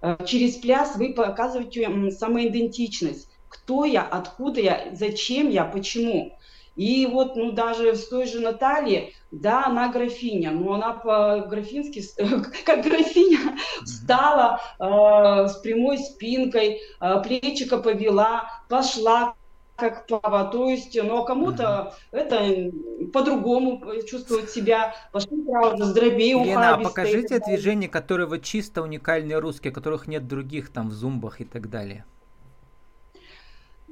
Э, 0.00 0.16
через 0.24 0.56
пляс 0.56 0.96
вы 0.96 1.14
показываете 1.14 2.10
самоидентичность. 2.12 3.28
Кто 3.48 3.84
я, 3.84 4.02
откуда 4.02 4.60
я, 4.60 4.88
зачем 4.92 5.48
я, 5.48 5.64
почему. 5.64 6.38
И 6.76 7.06
вот, 7.06 7.36
ну, 7.36 7.52
даже 7.52 7.96
с 7.96 8.08
той 8.08 8.26
же 8.26 8.40
Натальи, 8.40 9.14
да, 9.30 9.66
она 9.66 9.88
графиня, 9.88 10.50
но 10.50 10.74
она 10.74 10.92
по-графински, 10.92 12.02
как 12.64 12.84
графиня, 12.84 13.56
встала 13.82 14.60
э, 14.78 15.48
с 15.48 15.56
прямой 15.56 15.98
спинкой, 15.98 16.80
э, 17.00 17.22
плечика 17.22 17.78
повела, 17.78 18.50
пошла 18.68 19.34
как 19.76 20.06
пава. 20.06 20.44
То 20.50 20.68
есть, 20.68 20.98
ну, 21.02 21.22
а 21.22 21.26
кому-то 21.26 21.94
это 22.10 22.72
по-другому 23.12 23.82
чувствует 24.08 24.50
себя. 24.50 24.94
Пошли 25.12 25.44
сразу 25.44 25.84
с 25.84 25.92
дробей 25.92 26.32
Лена, 26.32 26.74
а 26.74 26.78
покажите 26.78 27.40
движения, 27.40 27.88
которые 27.88 28.26
вот 28.26 28.42
чисто 28.42 28.82
уникальные 28.82 29.38
русские, 29.38 29.72
которых 29.72 30.06
нет 30.06 30.26
других 30.26 30.72
там 30.72 30.88
в 30.88 30.92
зумбах 30.92 31.40
и 31.40 31.44
так 31.44 31.68
далее. 31.68 32.04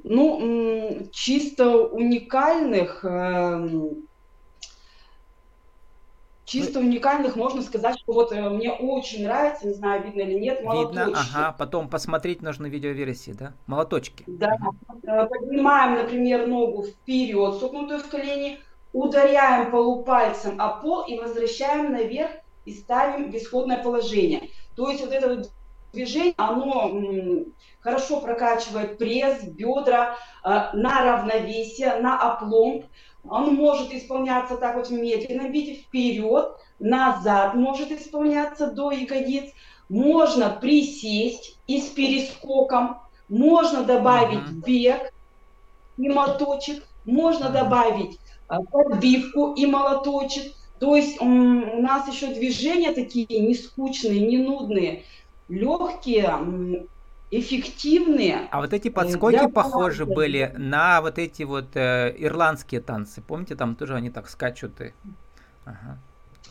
Ну, 0.07 1.09
чисто 1.11 1.87
уникальных, 1.87 3.03
эм, 3.03 4.07
чисто 6.45 6.79
уникальных 6.79 7.35
можно 7.35 7.63
сказать, 7.63 7.97
что 7.97 8.13
вот 8.13 8.31
э, 8.31 8.49
мне 8.51 8.71
очень 8.71 9.23
нравится, 9.23 9.65
не 9.65 9.73
знаю, 9.73 10.03
видно 10.03 10.21
или 10.21 10.39
нет, 10.39 10.63
молоточки. 10.63 11.05
Видно, 11.05 11.19
ага, 11.19 11.55
потом 11.57 11.89
посмотреть 11.89 12.43
нужно 12.43 12.67
видеоверсии, 12.67 13.31
да? 13.31 13.53
Молоточки. 13.65 14.23
Да, 14.27 14.55
угу. 14.87 15.01
поднимаем, 15.01 15.95
например, 15.95 16.45
ногу 16.45 16.83
вперед, 16.83 17.55
согнутую 17.55 17.99
в 17.99 18.07
колени, 18.07 18.59
ударяем 18.93 19.71
полупальцем 19.71 20.61
о 20.61 20.81
пол 20.81 21.07
и 21.07 21.17
возвращаем 21.17 21.91
наверх 21.91 22.29
и 22.65 22.73
ставим 22.75 23.31
в 23.31 23.35
исходное 23.35 23.81
положение. 23.81 24.49
То 24.75 24.91
есть 24.91 25.03
вот 25.03 25.11
это 25.11 25.49
движение, 25.93 26.35
оно 26.37 26.91
хорошо 27.85 28.19
прокачивает 28.19 28.97
пресс, 28.97 29.43
бедра 29.43 30.15
э, 30.43 30.49
на 30.73 31.03
равновесие, 31.03 31.97
на 31.97 32.19
опломб. 32.19 32.85
Он 33.23 33.53
может 33.53 33.93
исполняться 33.93 34.57
так 34.57 34.75
вот 34.75 34.87
в 34.87 34.91
медленном 34.91 35.51
виде, 35.51 35.75
вперед, 35.75 36.49
назад 36.79 37.53
может 37.53 37.91
исполняться 37.91 38.71
до 38.71 38.91
ягодиц. 38.91 39.51
Можно 39.87 40.49
присесть 40.49 41.59
и 41.67 41.79
с 41.79 41.85
перескоком, 41.89 42.97
можно 43.29 43.83
добавить 43.83 44.39
uh-huh. 44.39 44.65
бег 44.65 45.13
и 45.97 46.09
молоточек, 46.09 46.83
можно 47.05 47.49
добавить 47.49 48.17
э, 48.49 48.55
подбивку 48.71 49.53
и 49.53 49.67
молоточек. 49.67 50.53
То 50.79 50.95
есть 50.95 51.21
у 51.21 51.25
нас 51.25 52.11
еще 52.11 52.33
движения 52.33 52.93
такие 52.93 53.27
не 53.39 53.53
скучные, 53.53 54.21
не 54.21 54.39
нудные 54.39 55.03
легкие, 55.49 56.87
эффективные. 57.39 58.47
А 58.51 58.61
вот 58.61 58.73
эти 58.73 58.89
подскоки 58.89 59.47
похожи 59.47 60.05
были 60.05 60.53
на 60.57 61.01
вот 61.01 61.17
эти 61.19 61.43
вот 61.43 61.75
э, 61.75 62.13
ирландские 62.17 62.81
танцы. 62.81 63.21
Помните, 63.21 63.55
там 63.55 63.75
тоже 63.75 63.95
они 63.95 64.09
так 64.09 64.29
скачут 64.29 64.79
и... 64.81 64.93
Ага. 65.65 65.97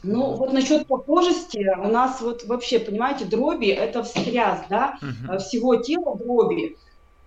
Ну, 0.03 0.35
вот 0.35 0.53
насчет 0.53 0.87
похожести, 0.87 1.67
у 1.79 1.89
нас 1.89 2.21
вот 2.21 2.45
вообще, 2.45 2.79
понимаете, 2.79 3.25
дроби 3.25 3.69
это 3.69 4.03
встряс, 4.03 4.61
да, 4.69 4.99
угу. 5.01 5.39
всего 5.39 5.77
тела 5.77 6.19
дроби. 6.19 6.77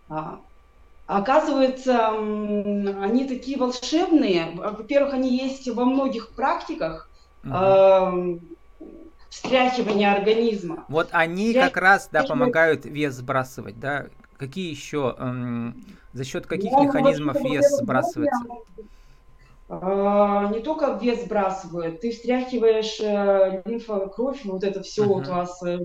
А, 0.09 0.39
оказывается, 1.07 2.09
они 2.09 3.25
такие 3.27 3.57
волшебные. 3.57 4.51
Во-первых, 4.53 5.15
они 5.15 5.35
есть 5.35 5.67
во 5.69 5.85
многих 5.85 6.29
практиках. 6.31 7.09
Угу 7.43 8.39
встряхивания 9.37 10.13
организма. 10.13 10.85
Вот 10.89 11.09
они 11.11 11.47
Встрях... 11.47 11.65
как 11.67 11.77
раз 11.77 12.09
да, 12.11 12.23
помогают 12.23 12.85
вес 12.85 13.13
сбрасывать, 13.15 13.79
да? 13.79 14.07
Какие 14.37 14.69
еще, 14.69 15.15
эм, 15.17 15.83
за 16.13 16.23
счет 16.23 16.45
каких 16.45 16.71
ну, 16.71 16.83
механизмов 16.83 17.39
вес 17.41 17.77
сбрасывается? 17.77 18.45
А, 19.69 20.49
не 20.53 20.59
только 20.59 20.97
вес 21.01 21.23
сбрасывает, 21.23 21.99
ты 22.01 22.11
встряхиваешь 22.11 22.99
э, 23.01 23.61
лимфа, 23.65 24.07
кровь, 24.07 24.39
вот 24.45 24.63
это 24.63 24.81
все 24.81 25.03
uh-huh. 25.03 25.07
вот 25.07 25.27
у 25.27 25.31
вас, 25.31 25.61
э, 25.63 25.79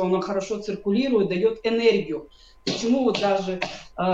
оно 0.00 0.20
хорошо 0.20 0.60
циркулирует, 0.60 1.28
дает 1.28 1.58
энергию. 1.64 2.28
Почему 2.64 3.04
вот 3.04 3.20
даже 3.20 3.60
э, 3.98 4.12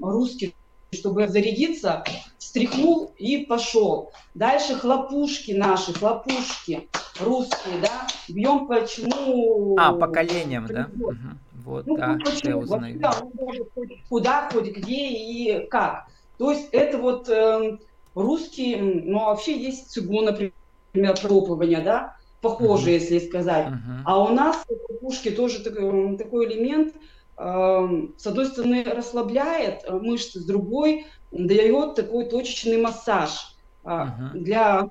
русский 0.00 0.54
чтобы 0.92 1.28
зарядиться, 1.28 2.04
встряхнул 2.38 3.12
и 3.16 3.38
пошел. 3.38 4.12
Дальше 4.34 4.74
хлопушки 4.74 5.52
наши, 5.52 5.92
хлопушки 5.92 6.88
русские, 7.20 7.80
да, 7.82 8.06
бьем 8.28 8.66
почему... 8.66 9.76
А, 9.78 9.92
поколением, 9.92 10.66
да? 10.66 10.88
Угу. 10.98 11.14
Вот, 11.64 11.86
ну, 11.86 11.96
да, 11.96 12.18
почему? 12.24 12.60
узнаю. 12.60 13.00
Вот, 13.34 13.88
куда, 14.08 14.48
хоть 14.52 14.76
где 14.76 15.08
и 15.08 15.66
как. 15.68 16.06
То 16.38 16.50
есть 16.50 16.68
это 16.72 16.98
вот 16.98 17.28
э, 17.28 17.78
русские, 18.14 18.82
ну, 18.82 19.26
вообще 19.26 19.56
есть 19.62 19.90
цигун, 19.90 20.24
например, 20.24 21.20
пробования, 21.20 21.82
да, 21.84 22.16
похожие, 22.40 22.96
uh-huh. 22.96 23.00
если 23.02 23.18
сказать. 23.28 23.66
Uh-huh. 23.68 24.00
А 24.06 24.22
у 24.22 24.28
нас 24.28 24.64
в 24.66 24.86
кукушке 24.86 25.30
тоже 25.30 25.62
такой, 25.62 26.16
такой 26.16 26.46
элемент, 26.46 26.94
с 27.42 28.26
одной 28.26 28.46
стороны, 28.46 28.84
расслабляет 28.84 29.84
э, 29.84 29.92
мышцы, 29.92 30.40
с 30.40 30.44
другой 30.44 31.06
дает 31.30 31.94
такой 31.94 32.26
точечный 32.26 32.76
массаж 32.76 33.56
uh-huh. 33.82 34.32
для 34.34 34.90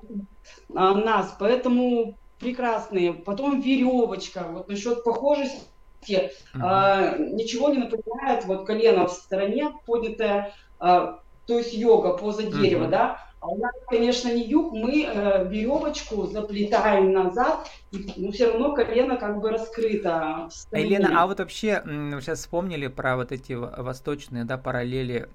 нас. 0.68 1.36
Поэтому 1.38 2.18
прекрасные. 2.40 3.12
Потом 3.12 3.60
веревочка. 3.60 4.46
Вот 4.50 4.68
насчет 4.68 5.04
похожести 5.04 5.60
Uh-huh. 6.02 6.30
А, 6.62 7.18
ничего 7.18 7.68
не 7.68 7.76
напоминает 7.76 8.46
вот 8.46 8.66
колено 8.66 9.06
в 9.06 9.12
стороне 9.12 9.70
поднятое, 9.84 10.54
а, 10.78 11.20
то 11.46 11.58
есть 11.58 11.74
йога, 11.74 12.16
поза 12.16 12.42
дерева, 12.42 12.84
uh-huh. 12.84 12.90
да. 12.90 13.29
А 13.40 13.48
у 13.48 13.58
нас, 13.58 13.72
конечно, 13.88 14.32
не 14.32 14.46
юг, 14.46 14.72
мы 14.72 15.04
э, 15.04 15.48
веревочку 15.48 16.26
заплетаем 16.26 17.12
назад, 17.12 17.70
но 18.16 18.30
все 18.32 18.50
равно 18.50 18.74
колено 18.74 19.16
как 19.16 19.40
бы 19.40 19.50
раскрыто. 19.50 20.48
А, 20.70 20.78
Елена, 20.78 21.22
а 21.22 21.26
вот 21.26 21.38
вообще, 21.38 21.82
сейчас 22.20 22.40
вспомнили 22.40 22.86
про 22.88 23.16
вот 23.16 23.32
эти 23.32 23.54
восточные 23.54 24.44
да, 24.44 24.58
параллели 24.58 25.28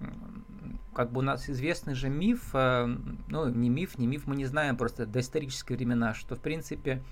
как 0.95 1.11
бы 1.11 1.19
у 1.19 1.21
нас 1.23 1.49
известный 1.49 1.93
же 1.93 2.09
миф, 2.09 2.51
э, 2.53 2.87
ну 3.27 3.49
не 3.49 3.69
миф, 3.69 3.97
не 3.97 4.07
миф, 4.07 4.27
мы 4.27 4.35
не 4.35 4.45
знаем 4.45 4.77
просто 4.77 5.05
до 5.05 5.19
исторические 5.19 5.77
времена, 5.77 6.13
что 6.13 6.35
в 6.35 6.39
принципе 6.39 7.03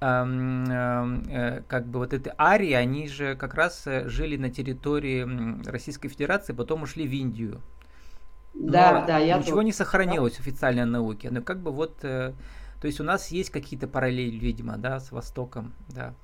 эм, 0.00 0.64
э, 0.64 1.62
как 1.66 1.86
бы 1.86 1.98
вот 1.98 2.14
эти 2.14 2.32
арии, 2.38 2.72
они 2.72 3.08
же 3.08 3.34
как 3.34 3.54
раз 3.54 3.86
э, 3.86 4.08
жили 4.08 4.36
на 4.36 4.50
территории 4.50 5.26
Российской 5.68 6.08
Федерации, 6.08 6.52
потом 6.52 6.82
ушли 6.82 7.06
в 7.06 7.12
Индию. 7.12 7.60
Да, 8.54 9.00
Но 9.00 9.06
да, 9.06 9.18
я 9.18 9.38
Ничего 9.38 9.56
тут... 9.56 9.64
не 9.64 9.72
сохранилось 9.72 10.34
в 10.34 10.40
официальной 10.40 10.84
науке. 10.84 11.30
Но 11.30 11.42
как 11.42 11.60
бы 11.62 11.70
вот, 11.70 11.98
то 11.98 12.34
есть 12.82 13.00
у 13.00 13.04
нас 13.04 13.28
есть 13.28 13.50
какие-то 13.50 13.88
параллели, 13.88 14.36
видимо, 14.36 14.76
да, 14.76 15.00
с 15.00 15.12
Востоком, 15.12 15.72
да. 15.88 16.14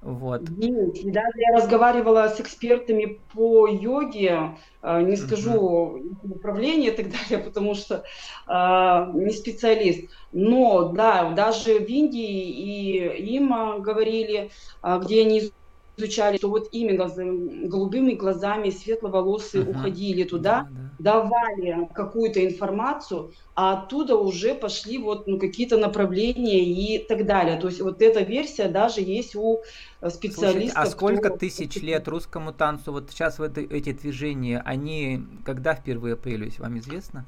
Вот. 0.00 0.48
Есть. 0.50 1.10
Даже 1.10 1.38
я 1.38 1.56
разговаривала 1.56 2.28
с 2.28 2.40
экспертами 2.40 3.20
по 3.34 3.66
йоге, 3.66 4.56
э, 4.80 5.02
не 5.02 5.16
скажу 5.16 6.14
управление 6.22 6.92
и 6.92 6.96
так 6.96 7.06
далее, 7.10 7.44
потому 7.44 7.74
что 7.74 8.04
э, 8.46 9.10
не 9.14 9.32
специалист. 9.32 10.08
Но 10.30 10.90
да, 10.90 11.32
даже 11.32 11.80
в 11.80 11.88
Индии 11.88 12.48
и 12.48 13.34
им 13.34 13.52
э, 13.52 13.80
говорили, 13.80 14.50
э, 14.82 15.00
где 15.02 15.22
они 15.22 15.50
изучали, 15.98 16.36
что 16.36 16.48
вот 16.48 16.68
именно 16.72 17.08
за 17.08 17.24
голубыми 17.24 18.12
глазами 18.12 18.70
светловолосые 18.70 19.64
uh-huh. 19.64 19.70
уходили 19.70 20.24
туда, 20.24 20.68
да, 20.70 20.90
да. 20.98 21.22
давали 21.22 21.88
какую-то 21.92 22.44
информацию, 22.46 23.32
а 23.54 23.74
оттуда 23.74 24.16
уже 24.16 24.54
пошли 24.54 24.98
вот 24.98 25.26
ну, 25.26 25.38
какие-то 25.38 25.76
направления 25.76 26.60
и 26.60 26.98
так 26.98 27.26
далее. 27.26 27.58
То 27.58 27.68
есть 27.68 27.80
вот 27.80 28.00
эта 28.00 28.20
версия 28.20 28.68
даже 28.68 29.00
есть 29.00 29.34
у 29.34 29.58
э, 30.00 30.10
специалистов. 30.10 30.52
Слушайте, 30.52 30.72
а 30.74 30.86
сколько 30.86 31.28
кто... 31.28 31.38
тысяч 31.38 31.76
лет 31.76 32.08
русскому 32.08 32.52
танцу, 32.52 32.92
вот 32.92 33.10
сейчас 33.10 33.38
вот 33.38 33.58
эти 33.58 33.92
движения, 33.92 34.62
они 34.64 35.22
когда 35.44 35.74
впервые 35.74 36.16
появились, 36.16 36.58
вам 36.58 36.78
известно? 36.78 37.24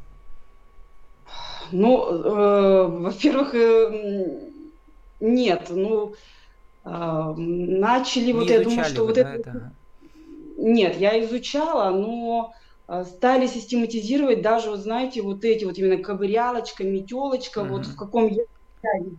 Ну, 1.73 2.05
э, 2.05 2.87
во-первых, 2.87 3.55
э, 3.55 4.51
нет, 5.21 5.67
ну, 5.71 6.15
начали, 6.85 8.27
Не 8.27 8.33
вот 8.33 8.51
я 8.51 8.63
думаю, 8.63 8.85
что 8.85 9.05
вот 9.05 9.15
да, 9.15 9.35
это... 9.35 9.51
это... 9.51 9.73
Нет, 10.57 10.97
я 10.99 11.23
изучала, 11.25 11.91
но 11.91 12.53
а, 12.87 13.05
стали 13.05 13.47
систематизировать 13.47 14.43
даже, 14.43 14.71
вот 14.71 14.81
знаете, 14.81 15.23
вот 15.23 15.45
эти 15.45 15.65
вот 15.65 15.79
именно 15.79 16.03
ковырялочка, 16.03 16.85
метелочка, 16.85 17.61
mm-hmm. 17.61 17.69
вот 17.69 17.87
в 17.87 17.97
каком 17.97 18.29
я 18.29 18.43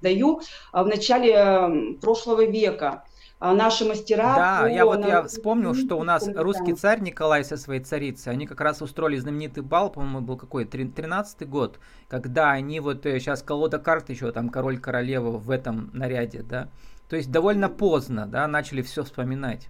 даю 0.01 0.41
в 0.74 0.86
начале 0.86 1.98
прошлого 2.01 2.46
века. 2.46 3.03
А 3.39 3.56
наши 3.56 3.86
мастера. 3.86 4.36
Да, 4.36 4.68
я 4.68 4.86
вот 4.86 5.03
я 5.03 5.24
вспомнил, 5.24 5.74
что 5.74 5.98
у 5.98 6.03
нас 6.03 6.29
русский 6.36 6.74
царь 6.74 7.01
Николай 7.01 7.44
со 7.44 7.57
своей 7.57 7.81
царицей, 7.81 8.31
они 8.31 8.46
как 8.46 8.62
раз 8.62 8.83
устроили 8.83 9.18
знаменитый 9.18 9.64
бал, 9.64 9.90
по-моему, 9.90 10.22
был 10.22 10.38
какой, 10.38 10.66
13-й 10.66 11.46
год, 11.46 11.79
когда 12.07 12.51
они 12.51 12.79
вот 12.79 13.01
сейчас 13.03 13.42
э, 13.42 13.46
колода 13.46 13.79
карт 13.79 14.12
еще, 14.12 14.31
там 14.31 14.50
король 14.50 14.77
королева 14.77 15.38
в 15.38 15.50
этом 15.50 15.90
наряде, 15.92 16.44
да, 16.44 16.70
то 17.12 17.18
есть 17.18 17.30
довольно 17.30 17.68
поздно, 17.68 18.26
да, 18.26 18.48
начали 18.48 18.82
все 18.82 19.04
вспоминать. 19.04 19.68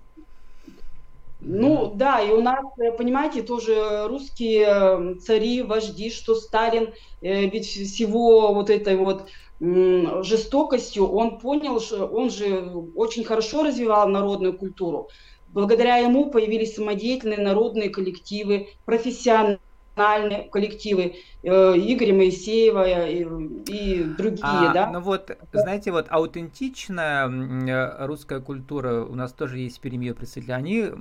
Ну 1.39 1.91
да, 1.95 2.21
и 2.21 2.29
у 2.29 2.39
нас, 2.39 2.63
э, 2.77 2.91
понимаете, 2.91 3.41
тоже 3.41 4.05
русские 4.07 4.67
э, 4.67 5.15
цари, 5.15 5.63
вожди, 5.63 6.11
что 6.11 6.35
Сталин, 6.35 6.93
э, 7.23 7.47
ведь 7.47 7.65
всего 7.65 8.53
вот 8.53 8.69
этой 8.69 8.95
вот 8.95 9.27
жестокостью, 9.59 11.07
он 11.07 11.39
понял, 11.39 11.79
что 11.79 12.05
он 12.05 12.29
же 12.29 12.71
очень 12.95 13.23
хорошо 13.23 13.63
развивал 13.63 14.07
народную 14.07 14.55
культуру. 14.55 15.09
Благодаря 15.47 15.97
ему 15.97 16.29
появились 16.29 16.75
самодеятельные 16.75 17.39
народные 17.39 17.89
коллективы, 17.89 18.69
профессиональные 18.85 19.59
национальные 20.01 20.49
коллективы 20.49 21.15
э, 21.43 21.49
Игоря 21.49 22.13
Моисеева 22.13 23.07
и, 23.07 23.23
и 23.67 24.03
другие, 24.03 24.43
а, 24.43 24.73
да. 24.73 24.91
Ну 24.91 25.01
вот, 25.01 25.37
знаете, 25.53 25.91
вот 25.91 26.07
аутентичная 26.09 27.29
э, 27.29 28.05
русская 28.05 28.39
культура, 28.39 29.03
у 29.03 29.15
нас 29.15 29.33
тоже 29.33 29.59
есть 29.59 29.77
в 29.77 29.81
Перми 29.81 30.11
представители, 30.11 30.51
они 30.51 30.91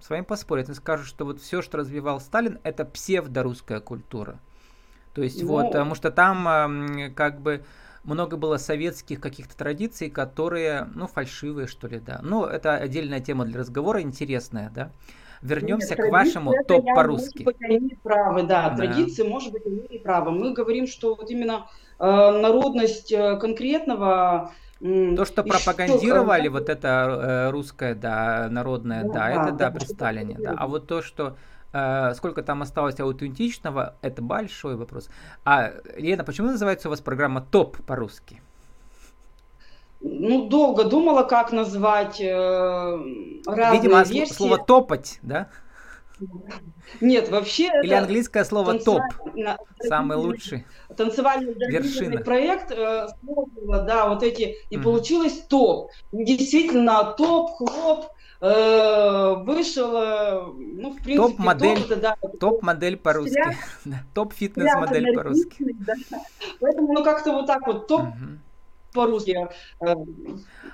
с 0.00 0.10
вами 0.10 0.22
поспорят 0.22 0.68
и 0.68 0.74
скажут, 0.74 1.06
что 1.06 1.24
вот 1.24 1.40
все, 1.40 1.62
что 1.62 1.78
развивал 1.78 2.20
Сталин, 2.20 2.58
это 2.62 2.84
псевдорусская 2.84 3.80
культура. 3.80 4.38
То 5.14 5.22
есть 5.22 5.42
ну, 5.42 5.48
вот, 5.48 5.66
потому 5.66 5.94
что 5.94 6.10
там 6.10 7.12
как 7.16 7.40
бы 7.40 7.64
много 8.04 8.36
было 8.36 8.56
советских 8.56 9.20
каких-то 9.20 9.56
традиций, 9.56 10.08
которые, 10.08 10.88
ну, 10.94 11.06
фальшивые, 11.06 11.66
что 11.66 11.88
ли, 11.88 11.98
да. 11.98 12.20
Ну, 12.22 12.44
это 12.44 12.76
отдельная 12.76 13.20
тема 13.20 13.44
для 13.44 13.58
разговора, 13.58 14.00
интересная, 14.00 14.70
да 14.70 14.92
вернемся 15.42 15.96
Нет, 15.96 16.06
к 16.06 16.10
вашему 16.10 16.54
топ 16.66 16.86
по-русски. 16.86 17.46
Они 17.60 17.96
правы, 18.02 18.42
да, 18.42 18.70
да. 18.70 18.76
Традиции, 18.76 19.22
может 19.22 19.52
быть, 19.52 19.66
они 19.66 19.86
и 19.86 19.98
правы. 19.98 20.30
Мы 20.30 20.52
говорим, 20.52 20.86
что 20.86 21.14
вот 21.14 21.30
именно 21.30 21.66
э, 21.98 22.04
народность 22.04 23.12
э, 23.12 23.36
конкретного 23.36 24.52
то, 24.80 25.26
что 25.26 25.42
пропагандировали 25.42 26.44
что, 26.44 26.52
вот 26.52 26.68
это 26.70 26.88
э, 26.88 27.50
русское, 27.50 27.94
да, 27.94 28.48
народное, 28.50 29.04
да, 29.04 29.12
да 29.12 29.30
это 29.30 29.52
да, 29.52 29.52
да 29.52 29.70
при 29.70 29.84
Сталине, 29.84 30.36
да. 30.38 30.54
А 30.56 30.66
вот 30.66 30.86
то, 30.86 31.02
что 31.02 31.36
э, 31.74 32.14
сколько 32.14 32.42
там 32.42 32.62
осталось 32.62 32.98
аутентичного, 32.98 33.96
это 34.00 34.22
большой 34.22 34.76
вопрос. 34.76 35.10
А, 35.44 35.72
Лена, 35.96 36.24
почему 36.24 36.48
называется 36.48 36.88
у 36.88 36.90
вас 36.90 37.02
программа 37.02 37.42
ТОП 37.42 37.76
по-русски? 37.84 38.39
Ну, 40.00 40.48
долго 40.48 40.84
думала, 40.84 41.24
как 41.24 41.52
назвать 41.52 42.20
э, 42.20 42.98
разные 43.46 43.72
Видимо, 43.72 44.02
версии. 44.02 44.32
слово 44.32 44.58
топать, 44.58 45.18
да? 45.22 45.48
Нет, 47.00 47.30
вообще 47.30 47.70
Или 47.82 47.94
английское 47.94 48.44
слово 48.44 48.78
топ, 48.78 49.02
самый 49.78 50.16
лучший. 50.16 50.66
Танцевальный 50.96 51.54
вершина. 51.54 52.20
проект 52.20 52.72
э, 52.72 53.08
да, 53.66 54.08
вот 54.08 54.22
эти, 54.22 54.56
и 54.70 54.76
mm. 54.76 54.82
получилось 54.82 55.44
топ. 55.48 55.90
Действительно, 56.12 57.14
топ, 57.16 57.52
хлоп, 57.56 58.06
э, 58.40 59.34
вышел, 59.44 59.96
э, 59.96 60.46
ну, 60.56 60.90
в 60.90 60.96
принципе, 60.96 61.16
топ-модель, 61.16 61.82
топ, 61.84 62.00
да, 62.00 62.16
топ-модель 62.40 62.96
по-русски, 62.96 63.56
топ-фитнес-модель 64.14 65.14
по-русски. 65.14 65.76
Да. 65.86 65.94
Поэтому, 66.58 66.92
ну, 66.92 67.04
как-то 67.04 67.32
вот 67.32 67.46
так 67.46 67.66
вот, 67.66 67.86
топ, 67.86 68.02
mm-hmm 68.02 68.38
по-русски. 68.92 69.48
Э, 69.80 69.94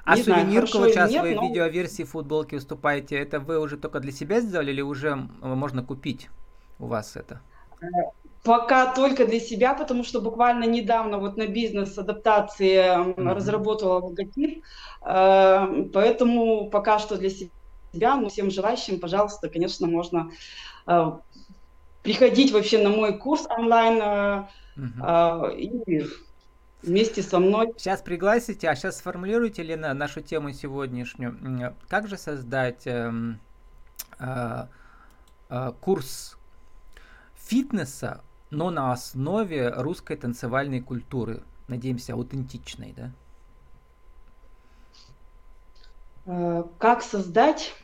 а 0.05 0.17
сувенирку 0.17 0.89
сейчас 0.89 1.11
нет, 1.11 1.23
вы 1.23 1.35
но... 1.35 1.43
в 1.43 1.49
видеоверсии 1.49 2.05
футболки 2.05 2.55
уступаете, 2.55 3.17
это 3.17 3.41
вы 3.41 3.59
уже 3.59 3.77
только 3.77 4.01
для 4.01 4.13
себя 4.13 4.41
сделали 4.41 4.71
или 4.71 4.81
уже 4.81 5.15
можно 5.41 5.83
купить 5.83 6.29
у 6.79 6.87
вас 6.87 7.17
это? 7.17 7.41
Э, 7.81 7.87
пока 8.43 8.95
только 8.95 9.27
для 9.27 9.41
себя, 9.41 9.75
потому 9.75 10.05
что 10.05 10.21
буквально 10.21 10.65
недавно 10.65 11.19
вот 11.19 11.37
на 11.37 11.47
бизнес-адаптации 11.47 12.77
mm-hmm. 12.77 13.35
разработала 13.35 14.01
логотип, 14.01 14.65
э, 15.03 15.85
поэтому 15.93 16.71
пока 16.71 16.99
что 16.99 17.17
для 17.17 17.31
себя, 17.31 18.17
но 18.17 18.29
всем 18.29 18.51
желающим, 18.51 19.01
пожалуйста, 19.01 19.49
конечно, 19.49 19.87
можно 19.87 20.31
приходить 22.05 22.53
вообще 22.53 22.79
на 22.79 22.91
мой 22.91 23.19
курс 23.19 23.47
онлайн 23.51 24.47
mm-hmm. 24.77 25.57
и 25.57 26.07
вместе 26.87 27.23
со 27.23 27.39
мной. 27.39 27.75
Сейчас 27.77 28.01
пригласите, 28.01 28.69
а 28.69 28.77
сейчас 28.77 28.99
сформулируйте, 28.99 29.63
Лена, 29.63 29.93
нашу 29.93 30.23
тему 30.23 30.53
сегодняшнюю. 30.53 31.75
Как 31.89 32.09
же 32.09 32.17
создать 32.17 32.87
э, 32.87 33.13
э, 34.19 34.67
э, 35.51 35.73
курс 35.81 36.39
фитнеса, 37.35 38.23
но 38.51 38.71
на 38.71 38.93
основе 38.93 39.69
русской 39.71 40.17
танцевальной 40.17 40.81
культуры? 40.81 41.43
Надеемся, 41.69 42.15
аутентичной, 42.15 42.95
да? 42.97 43.11
Э, 46.27 46.65
как 46.79 47.03
создать? 47.03 47.75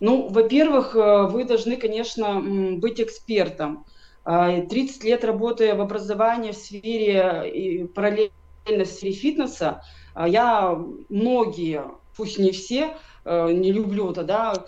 Ну, 0.00 0.28
во-первых, 0.28 0.96
э, 0.96 1.26
вы 1.28 1.44
должны, 1.44 1.76
конечно, 1.76 2.40
быть 2.40 3.00
экспертом. 3.00 3.86
30 4.24 5.04
лет 5.04 5.24
работая 5.24 5.74
в 5.74 5.80
образовании 5.80 6.52
в 6.52 6.56
сфере, 6.56 7.88
параллельно 7.94 8.32
в 8.66 8.86
сфере 8.86 9.12
фитнеса, 9.12 9.82
я 10.14 10.78
многие, 11.08 11.84
пусть 12.16 12.38
не 12.38 12.52
все, 12.52 12.96
не 13.24 13.72
люблю 13.72 14.10
это, 14.10 14.22
да, 14.24 14.66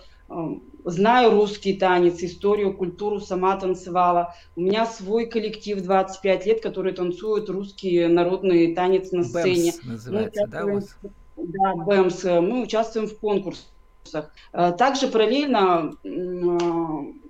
знаю 0.84 1.30
русский 1.30 1.74
танец, 1.74 2.22
историю, 2.22 2.76
культуру, 2.76 3.20
сама 3.20 3.56
танцевала. 3.56 4.34
У 4.56 4.60
меня 4.60 4.86
свой 4.86 5.26
коллектив 5.26 5.80
25 5.80 6.46
лет, 6.46 6.60
который 6.60 6.92
танцует 6.92 7.48
русский 7.48 8.06
народный 8.06 8.74
танец 8.74 9.12
на 9.12 9.22
сцене. 9.24 9.72
Бэмс 9.72 9.84
называется, 9.84 10.46
да, 10.46 10.64
у 10.64 10.74
вас? 10.74 10.96
Да, 11.36 11.74
Бэмс. 11.74 12.24
Мы 12.24 12.62
участвуем 12.62 13.08
в 13.08 13.18
конкурсах. 13.18 14.30
Также 14.52 15.08
параллельно 15.08 15.94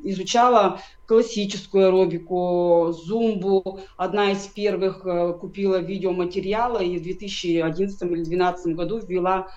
изучала 0.05 0.81
классическую 1.07 1.87
аэробику, 1.87 2.93
зумбу. 2.93 3.81
Одна 3.97 4.33
из 4.33 4.47
первых 4.47 5.05
э, 5.05 5.33
купила 5.35 5.77
видеоматериалы 5.77 6.85
и 6.85 6.99
в 6.99 7.03
2011 7.03 8.03
или 8.03 8.09
2012 8.09 8.75
году 8.75 8.99
ввела 8.99 9.49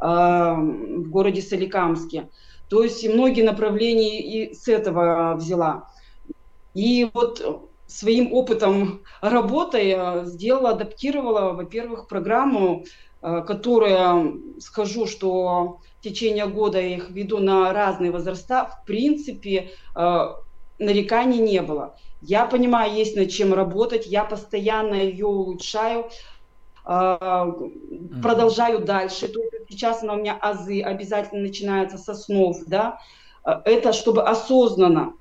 э, 0.00 0.04
в 0.04 1.10
городе 1.10 1.42
Соликамске. 1.42 2.28
То 2.68 2.82
есть 2.82 3.06
многие 3.08 3.42
направления 3.42 4.20
и 4.20 4.54
с 4.54 4.66
этого 4.68 5.34
взяла. 5.36 5.88
И 6.74 7.08
вот 7.14 7.70
своим 7.86 8.32
опытом 8.32 9.02
работы 9.20 10.22
сделала, 10.24 10.70
адаптировала, 10.70 11.52
во-первых, 11.52 12.08
программу, 12.08 12.84
э, 13.22 13.42
которая, 13.46 14.32
скажу, 14.58 15.06
что 15.06 15.80
течение 16.10 16.46
года 16.46 16.80
я 16.80 16.96
их 16.96 17.10
веду 17.10 17.38
на 17.38 17.72
разные 17.72 18.10
возраста, 18.10 18.70
в 18.70 18.86
принципе, 18.86 19.70
э, 19.94 20.34
нареканий 20.78 21.38
не 21.38 21.62
было. 21.62 21.96
Я 22.22 22.46
понимаю, 22.46 22.94
есть 22.94 23.16
над 23.16 23.30
чем 23.30 23.52
работать, 23.54 24.06
я 24.06 24.24
постоянно 24.24 24.94
ее 24.94 25.26
улучшаю, 25.26 26.08
mm-hmm. 26.84 28.22
продолжаю 28.22 28.80
дальше. 28.80 29.28
То 29.28 29.40
есть 29.40 29.54
сейчас 29.68 30.02
она 30.02 30.14
у 30.14 30.18
меня 30.18 30.36
азы, 30.40 30.80
обязательно 30.82 31.42
начинается 31.42 31.98
с 31.98 32.08
основ, 32.08 32.56
да. 32.66 32.98
А, 33.42 33.62
это 33.64 33.92
чтобы 33.92 34.22
осознанно. 34.22 35.14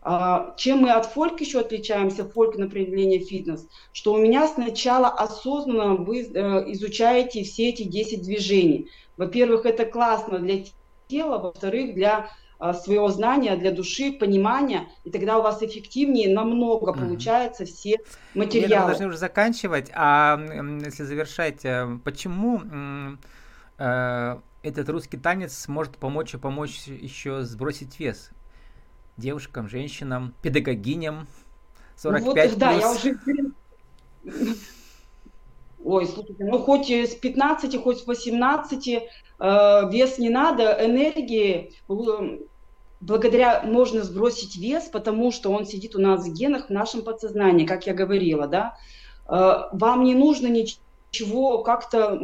А, 0.00 0.54
чем 0.56 0.78
мы 0.78 0.92
от 0.92 1.06
фольк 1.06 1.40
еще 1.40 1.60
отличаемся, 1.60 2.24
фольк 2.24 2.56
на 2.56 2.68
проявление 2.68 3.18
фитнес, 3.18 3.66
что 3.92 4.12
у 4.12 4.18
меня 4.18 4.46
сначала 4.46 5.08
осознанно 5.08 5.96
вы 5.96 6.22
э, 6.22 6.72
изучаете 6.72 7.42
все 7.42 7.70
эти 7.70 7.82
10 7.82 8.22
движений. 8.22 8.90
Во-первых, 9.16 9.66
это 9.66 9.84
классно 9.84 10.38
для 10.38 10.64
тела, 11.08 11.38
во-вторых, 11.38 11.94
для 11.94 12.30
а, 12.60 12.74
своего 12.74 13.08
знания, 13.08 13.56
для 13.56 13.72
души, 13.72 14.12
понимания, 14.12 14.88
и 15.04 15.10
тогда 15.10 15.38
у 15.38 15.42
вас 15.42 15.62
эффективнее 15.62 16.32
намного 16.32 16.92
mm-hmm. 16.92 16.98
получается 16.98 17.64
все 17.64 17.98
материалы. 18.34 18.68
Лена, 18.68 18.82
мы 18.82 18.86
должны 18.88 19.06
уже 19.08 19.18
заканчивать, 19.18 19.90
а 19.94 20.40
если 20.84 21.02
завершать, 21.02 21.64
э, 21.64 21.98
почему 22.04 22.62
э, 23.78 24.36
этот 24.62 24.88
русский 24.88 25.18
танец 25.18 25.66
может 25.68 25.98
помочь 25.98 26.34
и 26.34 26.38
помочь 26.38 26.86
еще 26.86 27.42
сбросить 27.42 27.98
вес 28.00 28.30
девушкам, 29.18 29.68
женщинам, 29.68 30.34
педагогиням. 30.42 31.26
45 31.96 32.24
ну 32.24 32.50
вот, 32.50 32.58
Да, 32.58 32.72
я 32.72 32.92
уже... 32.92 33.18
Ой, 35.84 36.06
слушайте, 36.06 36.44
ну 36.44 36.58
хоть 36.58 36.90
с 36.90 37.14
15, 37.14 37.82
хоть 37.82 37.98
с 37.98 38.06
18 38.06 38.88
э, 38.88 39.00
вес 39.90 40.18
не 40.18 40.28
надо, 40.28 40.76
энергии, 40.84 41.72
э, 41.88 42.38
благодаря 43.00 43.62
можно 43.62 44.02
сбросить 44.02 44.56
вес, 44.56 44.84
потому 44.84 45.32
что 45.32 45.50
он 45.50 45.66
сидит 45.66 45.94
у 45.94 46.00
нас 46.00 46.26
в 46.26 46.32
генах, 46.32 46.66
в 46.66 46.70
нашем 46.70 47.02
подсознании, 47.02 47.64
как 47.64 47.86
я 47.86 47.94
говорила, 47.94 48.46
да. 48.46 48.76
Э, 49.28 49.68
вам 49.72 50.04
не 50.04 50.14
нужно 50.14 50.48
ничего 50.48 51.62
как-то... 51.62 52.20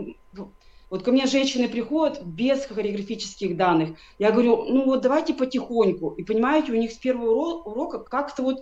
Вот 0.95 1.03
ко 1.03 1.11
мне 1.11 1.27
женщины 1.27 1.69
приходят 1.69 2.23
без 2.23 2.67
хореографических 2.67 3.57
данных. 3.57 3.99
Я 4.21 4.31
говорю, 4.31 4.67
ну 4.67 4.85
вот 4.85 5.01
давайте 5.03 5.35
потихоньку. 5.35 6.11
И 6.11 6.23
понимаете, 6.23 6.71
у 6.71 6.77
них 6.77 6.93
с 6.93 6.99
первого 6.99 7.65
урока 7.65 7.99
как-то 7.99 8.45
вот 8.45 8.61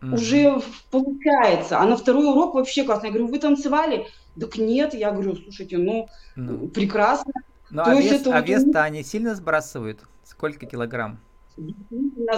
mm-hmm. 0.00 0.12
уже 0.12 0.60
получается. 0.90 1.78
А 1.78 1.84
на 1.84 1.96
второй 1.96 2.26
урок 2.26 2.54
вообще 2.54 2.82
классно. 2.82 3.06
Я 3.06 3.12
говорю, 3.12 3.28
вы 3.28 3.38
танцевали? 3.38 4.08
Так 4.40 4.58
нет. 4.58 4.92
Я 4.92 5.12
говорю, 5.12 5.36
слушайте, 5.36 5.78
ну 5.78 6.08
mm-hmm. 6.36 6.70
прекрасно. 6.70 7.32
Ну, 7.70 7.82
а, 7.86 7.94
вес, 7.94 8.26
а 8.26 8.40
вот 8.40 8.48
вес-то 8.48 8.82
они 8.82 9.04
сильно 9.04 9.36
сбрасывают? 9.36 10.00
Сколько 10.24 10.66
килограмм? 10.66 11.20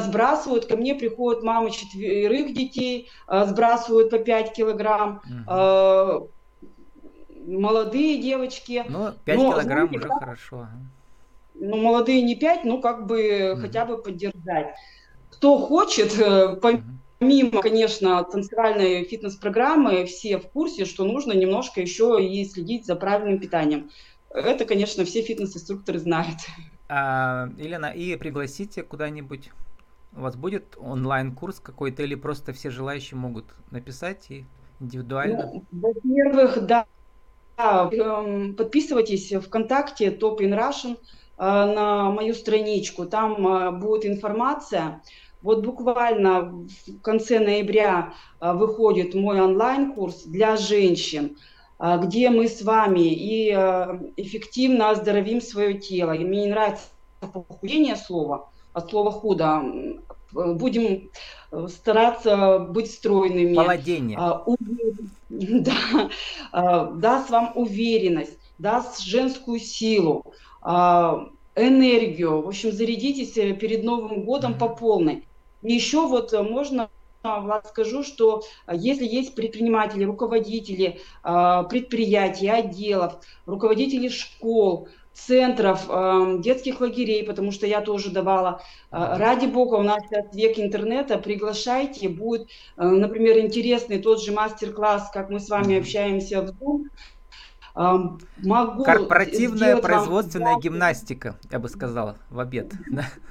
сбрасывают, 0.00 0.66
ко 0.66 0.76
мне 0.76 0.94
приходят 0.94 1.42
мамы 1.42 1.70
четверых 1.70 2.52
детей, 2.52 3.08
а, 3.26 3.46
сбрасывают 3.46 4.10
по 4.10 4.18
5 4.18 4.52
килограмм, 4.52 5.22
угу. 5.24 6.30
Молодые 7.46 8.20
девочки. 8.20 8.84
Ну, 8.88 9.12
5 9.24 9.36
но, 9.36 9.52
килограмм 9.52 9.88
знаете, 9.88 9.98
уже 9.98 10.08
как, 10.08 10.18
хорошо. 10.18 10.68
Ну, 11.54 11.76
молодые 11.76 12.22
не 12.22 12.34
5, 12.34 12.64
ну, 12.64 12.80
как 12.80 13.06
бы 13.06 13.52
угу. 13.52 13.60
хотя 13.60 13.84
бы 13.84 13.98
поддержать. 13.98 14.74
Кто 15.30 15.58
хочет, 15.58 16.18
э, 16.18 16.56
помимо, 16.56 17.60
конечно, 17.60 18.22
танцевальной 18.24 19.04
фитнес-программы, 19.04 20.04
все 20.06 20.38
в 20.38 20.48
курсе, 20.48 20.84
что 20.84 21.04
нужно 21.04 21.32
немножко 21.32 21.80
еще 21.80 22.24
и 22.24 22.44
следить 22.44 22.86
за 22.86 22.96
правильным 22.96 23.38
питанием. 23.38 23.90
Это, 24.30 24.64
конечно, 24.64 25.04
все 25.04 25.22
фитнес-инструкторы 25.22 25.98
знают. 25.98 26.38
А, 26.88 27.48
Елена, 27.56 27.86
и 27.86 28.16
пригласите 28.16 28.82
куда-нибудь. 28.82 29.50
У 30.16 30.20
вас 30.20 30.36
будет 30.36 30.76
онлайн-курс 30.78 31.60
какой-то 31.60 32.02
или 32.02 32.14
просто 32.14 32.52
все 32.52 32.70
желающие 32.70 33.18
могут 33.18 33.46
написать 33.70 34.30
и 34.30 34.44
индивидуально? 34.80 35.50
Ну, 35.52 35.64
во-первых, 35.72 36.66
да, 36.66 36.86
подписывайтесь 37.56 39.32
ВКонтакте 39.32 40.08
Top 40.08 40.38
in 40.38 40.52
Russian 40.52 40.96
э, 40.96 40.96
на 41.38 42.10
мою 42.10 42.34
страничку. 42.34 43.06
Там 43.06 43.46
э, 43.46 43.70
будет 43.72 44.06
информация. 44.06 45.02
Вот 45.42 45.64
буквально 45.64 46.66
в 46.86 47.00
конце 47.02 47.38
ноября 47.38 48.14
э, 48.40 48.52
выходит 48.52 49.14
мой 49.14 49.40
онлайн-курс 49.40 50.24
для 50.24 50.56
женщин– 50.56 51.36
а, 51.78 51.98
где 51.98 52.30
мы 52.30 52.48
с 52.48 52.62
вами 52.62 53.12
и 53.12 53.50
а, 53.50 54.00
эффективно 54.16 54.90
оздоровим 54.90 55.40
свое 55.40 55.74
тело. 55.74 56.12
И 56.12 56.24
мне 56.24 56.42
не 56.44 56.50
нравится 56.50 56.86
похудение 57.20 57.96
слова, 57.96 58.50
от 58.72 58.90
слова 58.90 59.10
худо. 59.10 59.62
Будем 60.32 61.10
стараться 61.68 62.58
быть 62.58 62.90
стройными. 62.90 63.54
Молодение. 63.54 64.18
А, 64.18 64.44
да, 65.28 66.90
даст 66.94 67.30
вам 67.30 67.52
уверенность, 67.54 68.38
даст 68.58 69.00
женскую 69.00 69.58
силу, 69.58 70.24
энергию. 71.56 72.42
В 72.42 72.48
общем, 72.48 72.72
зарядитесь 72.72 73.36
э, 73.36 73.52
перед 73.54 73.84
Новым 73.84 74.24
годом 74.24 74.58
по 74.58 74.68
полной. 74.68 75.26
И 75.62 75.72
еще 75.72 76.06
вот 76.06 76.32
э, 76.32 76.42
можно 76.42 76.90
Влад, 77.22 77.68
скажу, 77.68 78.02
что 78.02 78.42
а, 78.66 78.74
если 78.74 79.06
есть 79.06 79.34
предприниматели, 79.34 80.04
руководители 80.04 81.00
а, 81.22 81.62
предприятий, 81.62 82.48
отделов, 82.48 83.14
руководители 83.46 84.08
школ, 84.08 84.88
центров, 85.14 85.86
а, 85.88 86.38
детских 86.38 86.80
лагерей, 86.80 87.24
потому 87.24 87.52
что 87.52 87.66
я 87.66 87.80
тоже 87.80 88.10
давала. 88.10 88.60
Ради 88.90 89.46
бога, 89.46 89.76
у 89.76 89.82
нас 89.82 90.02
сейчас 90.08 90.34
век 90.34 90.58
интернета, 90.58 91.18
приглашайте, 91.18 92.08
будет, 92.08 92.48
например, 92.76 93.38
интересный 93.38 93.98
тот 93.98 94.22
же 94.22 94.32
мастер-класс, 94.32 95.10
как 95.12 95.30
мы 95.30 95.40
с 95.40 95.48
вами 95.48 95.78
общаемся 95.78 96.42
в 96.42 96.50
Zoom, 96.50 96.88
могу 97.74 98.84
Корпоративная 98.84 99.76
производственная 99.78 100.52
вам... 100.52 100.60
гимнастика, 100.60 101.36
я 101.50 101.58
бы 101.58 101.68
сказала, 101.68 102.16
в 102.30 102.38
обед. 102.38 102.72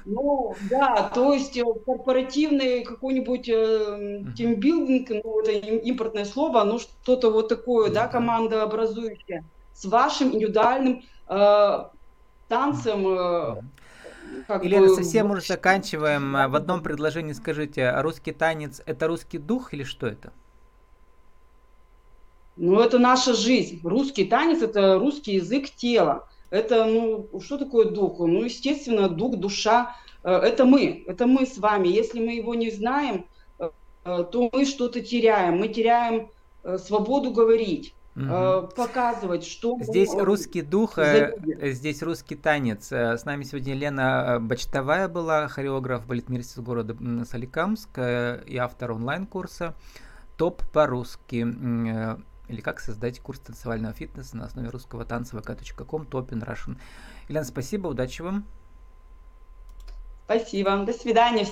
Ну, 0.05 0.55
да, 0.69 1.09
то 1.15 1.33
есть 1.33 1.57
э, 1.57 1.63
корпоративный 1.85 2.83
какой-нибудь 2.83 3.47
э, 3.47 4.23
тимбилдинг, 4.35 5.09
ну, 5.23 5.39
это 5.39 5.51
импортное 5.51 6.25
слово, 6.25 6.63
ну, 6.65 6.77
что-то 6.79 7.31
вот 7.31 7.47
такое, 7.47 7.89
да, 7.89 8.07
команда 8.07 8.63
образующая, 8.63 9.45
с 9.73 9.85
вашим 9.85 10.33
индивидуальным 10.33 11.03
э, 11.27 11.85
танцем, 12.47 13.07
э, 13.07 13.61
как 14.47 14.63
Елена, 14.63 14.87
бы... 14.87 14.95
совсем 14.95 15.31
уже 15.31 15.41
заканчиваем. 15.41 16.33
В 16.33 16.55
одном 16.55 16.81
предложении 16.81 17.33
скажите, 17.33 17.93
русский 18.01 18.31
танец– 18.31 18.81
это 18.85 19.07
русский 19.07 19.37
дух 19.37 19.73
или 19.73 19.83
что 19.83 20.07
это? 20.07 20.31
Ну, 22.55 22.79
это 22.79 22.99
наша 22.99 23.33
жизнь. 23.33 23.79
Русский 23.83 24.25
танец– 24.25 24.61
это 24.61 24.99
русский 24.99 25.35
язык 25.35 25.69
тела. 25.71 26.27
Это, 26.49 26.85
ну, 26.85 27.27
что 27.41 27.57
такое 27.57 27.85
дух? 27.85 28.19
Ну, 28.19 28.43
естественно, 28.43 29.09
дух, 29.09 29.37
душа 29.37 29.95
э,– 30.23 30.29
это 30.31 30.65
мы, 30.65 31.03
это 31.07 31.25
мы 31.25 31.45
с 31.47 31.57
вами. 31.57 31.87
Если 31.87 32.19
мы 32.19 32.33
его 32.33 32.53
не 32.53 32.69
знаем, 32.69 33.25
э, 33.57 33.69
то 34.03 34.49
мы 34.51 34.65
что-то 34.65 35.01
теряем. 35.01 35.57
Мы 35.57 35.69
теряем 35.69 36.29
э, 36.63 36.77
свободу 36.77 37.31
говорить. 37.31 37.95
Угу. 38.15 38.69
показывать, 38.75 39.45
что... 39.45 39.77
Здесь 39.81 40.13
русский 40.13 40.61
дух, 40.61 40.97
э, 40.97 41.35
здесь 41.71 42.01
русский 42.03 42.35
танец. 42.35 42.91
С 42.91 43.25
нами 43.25 43.43
сегодня 43.43 43.73
Лена 43.73 44.37
Бачтовая 44.39 45.07
была, 45.07 45.47
хореограф 45.47 46.05
балетмейстер 46.05 46.61
из 46.61 46.65
города 46.65 46.95
Соликамск 47.25 47.97
и 47.97 48.57
автор 48.57 48.91
онлайн-курса 48.91 49.75
«Топ 50.37 50.63
по-русски» 50.71 51.45
или 52.47 52.61
как 52.61 52.79
создать 52.79 53.19
курс 53.19 53.39
танцевального 53.39 53.93
фитнеса 53.93 54.37
на 54.37 54.45
основе 54.45 54.69
русского 54.69 55.05
танца 55.05 55.37
vk.com, 55.37 56.03
in 56.03 56.45
Russian. 56.45 56.77
Елена, 57.29 57.45
спасибо, 57.45 57.87
удачи 57.87 58.21
вам. 58.21 58.45
Спасибо, 60.25 60.77
до 60.85 60.93
свидания 60.93 61.43
всем. 61.43 61.51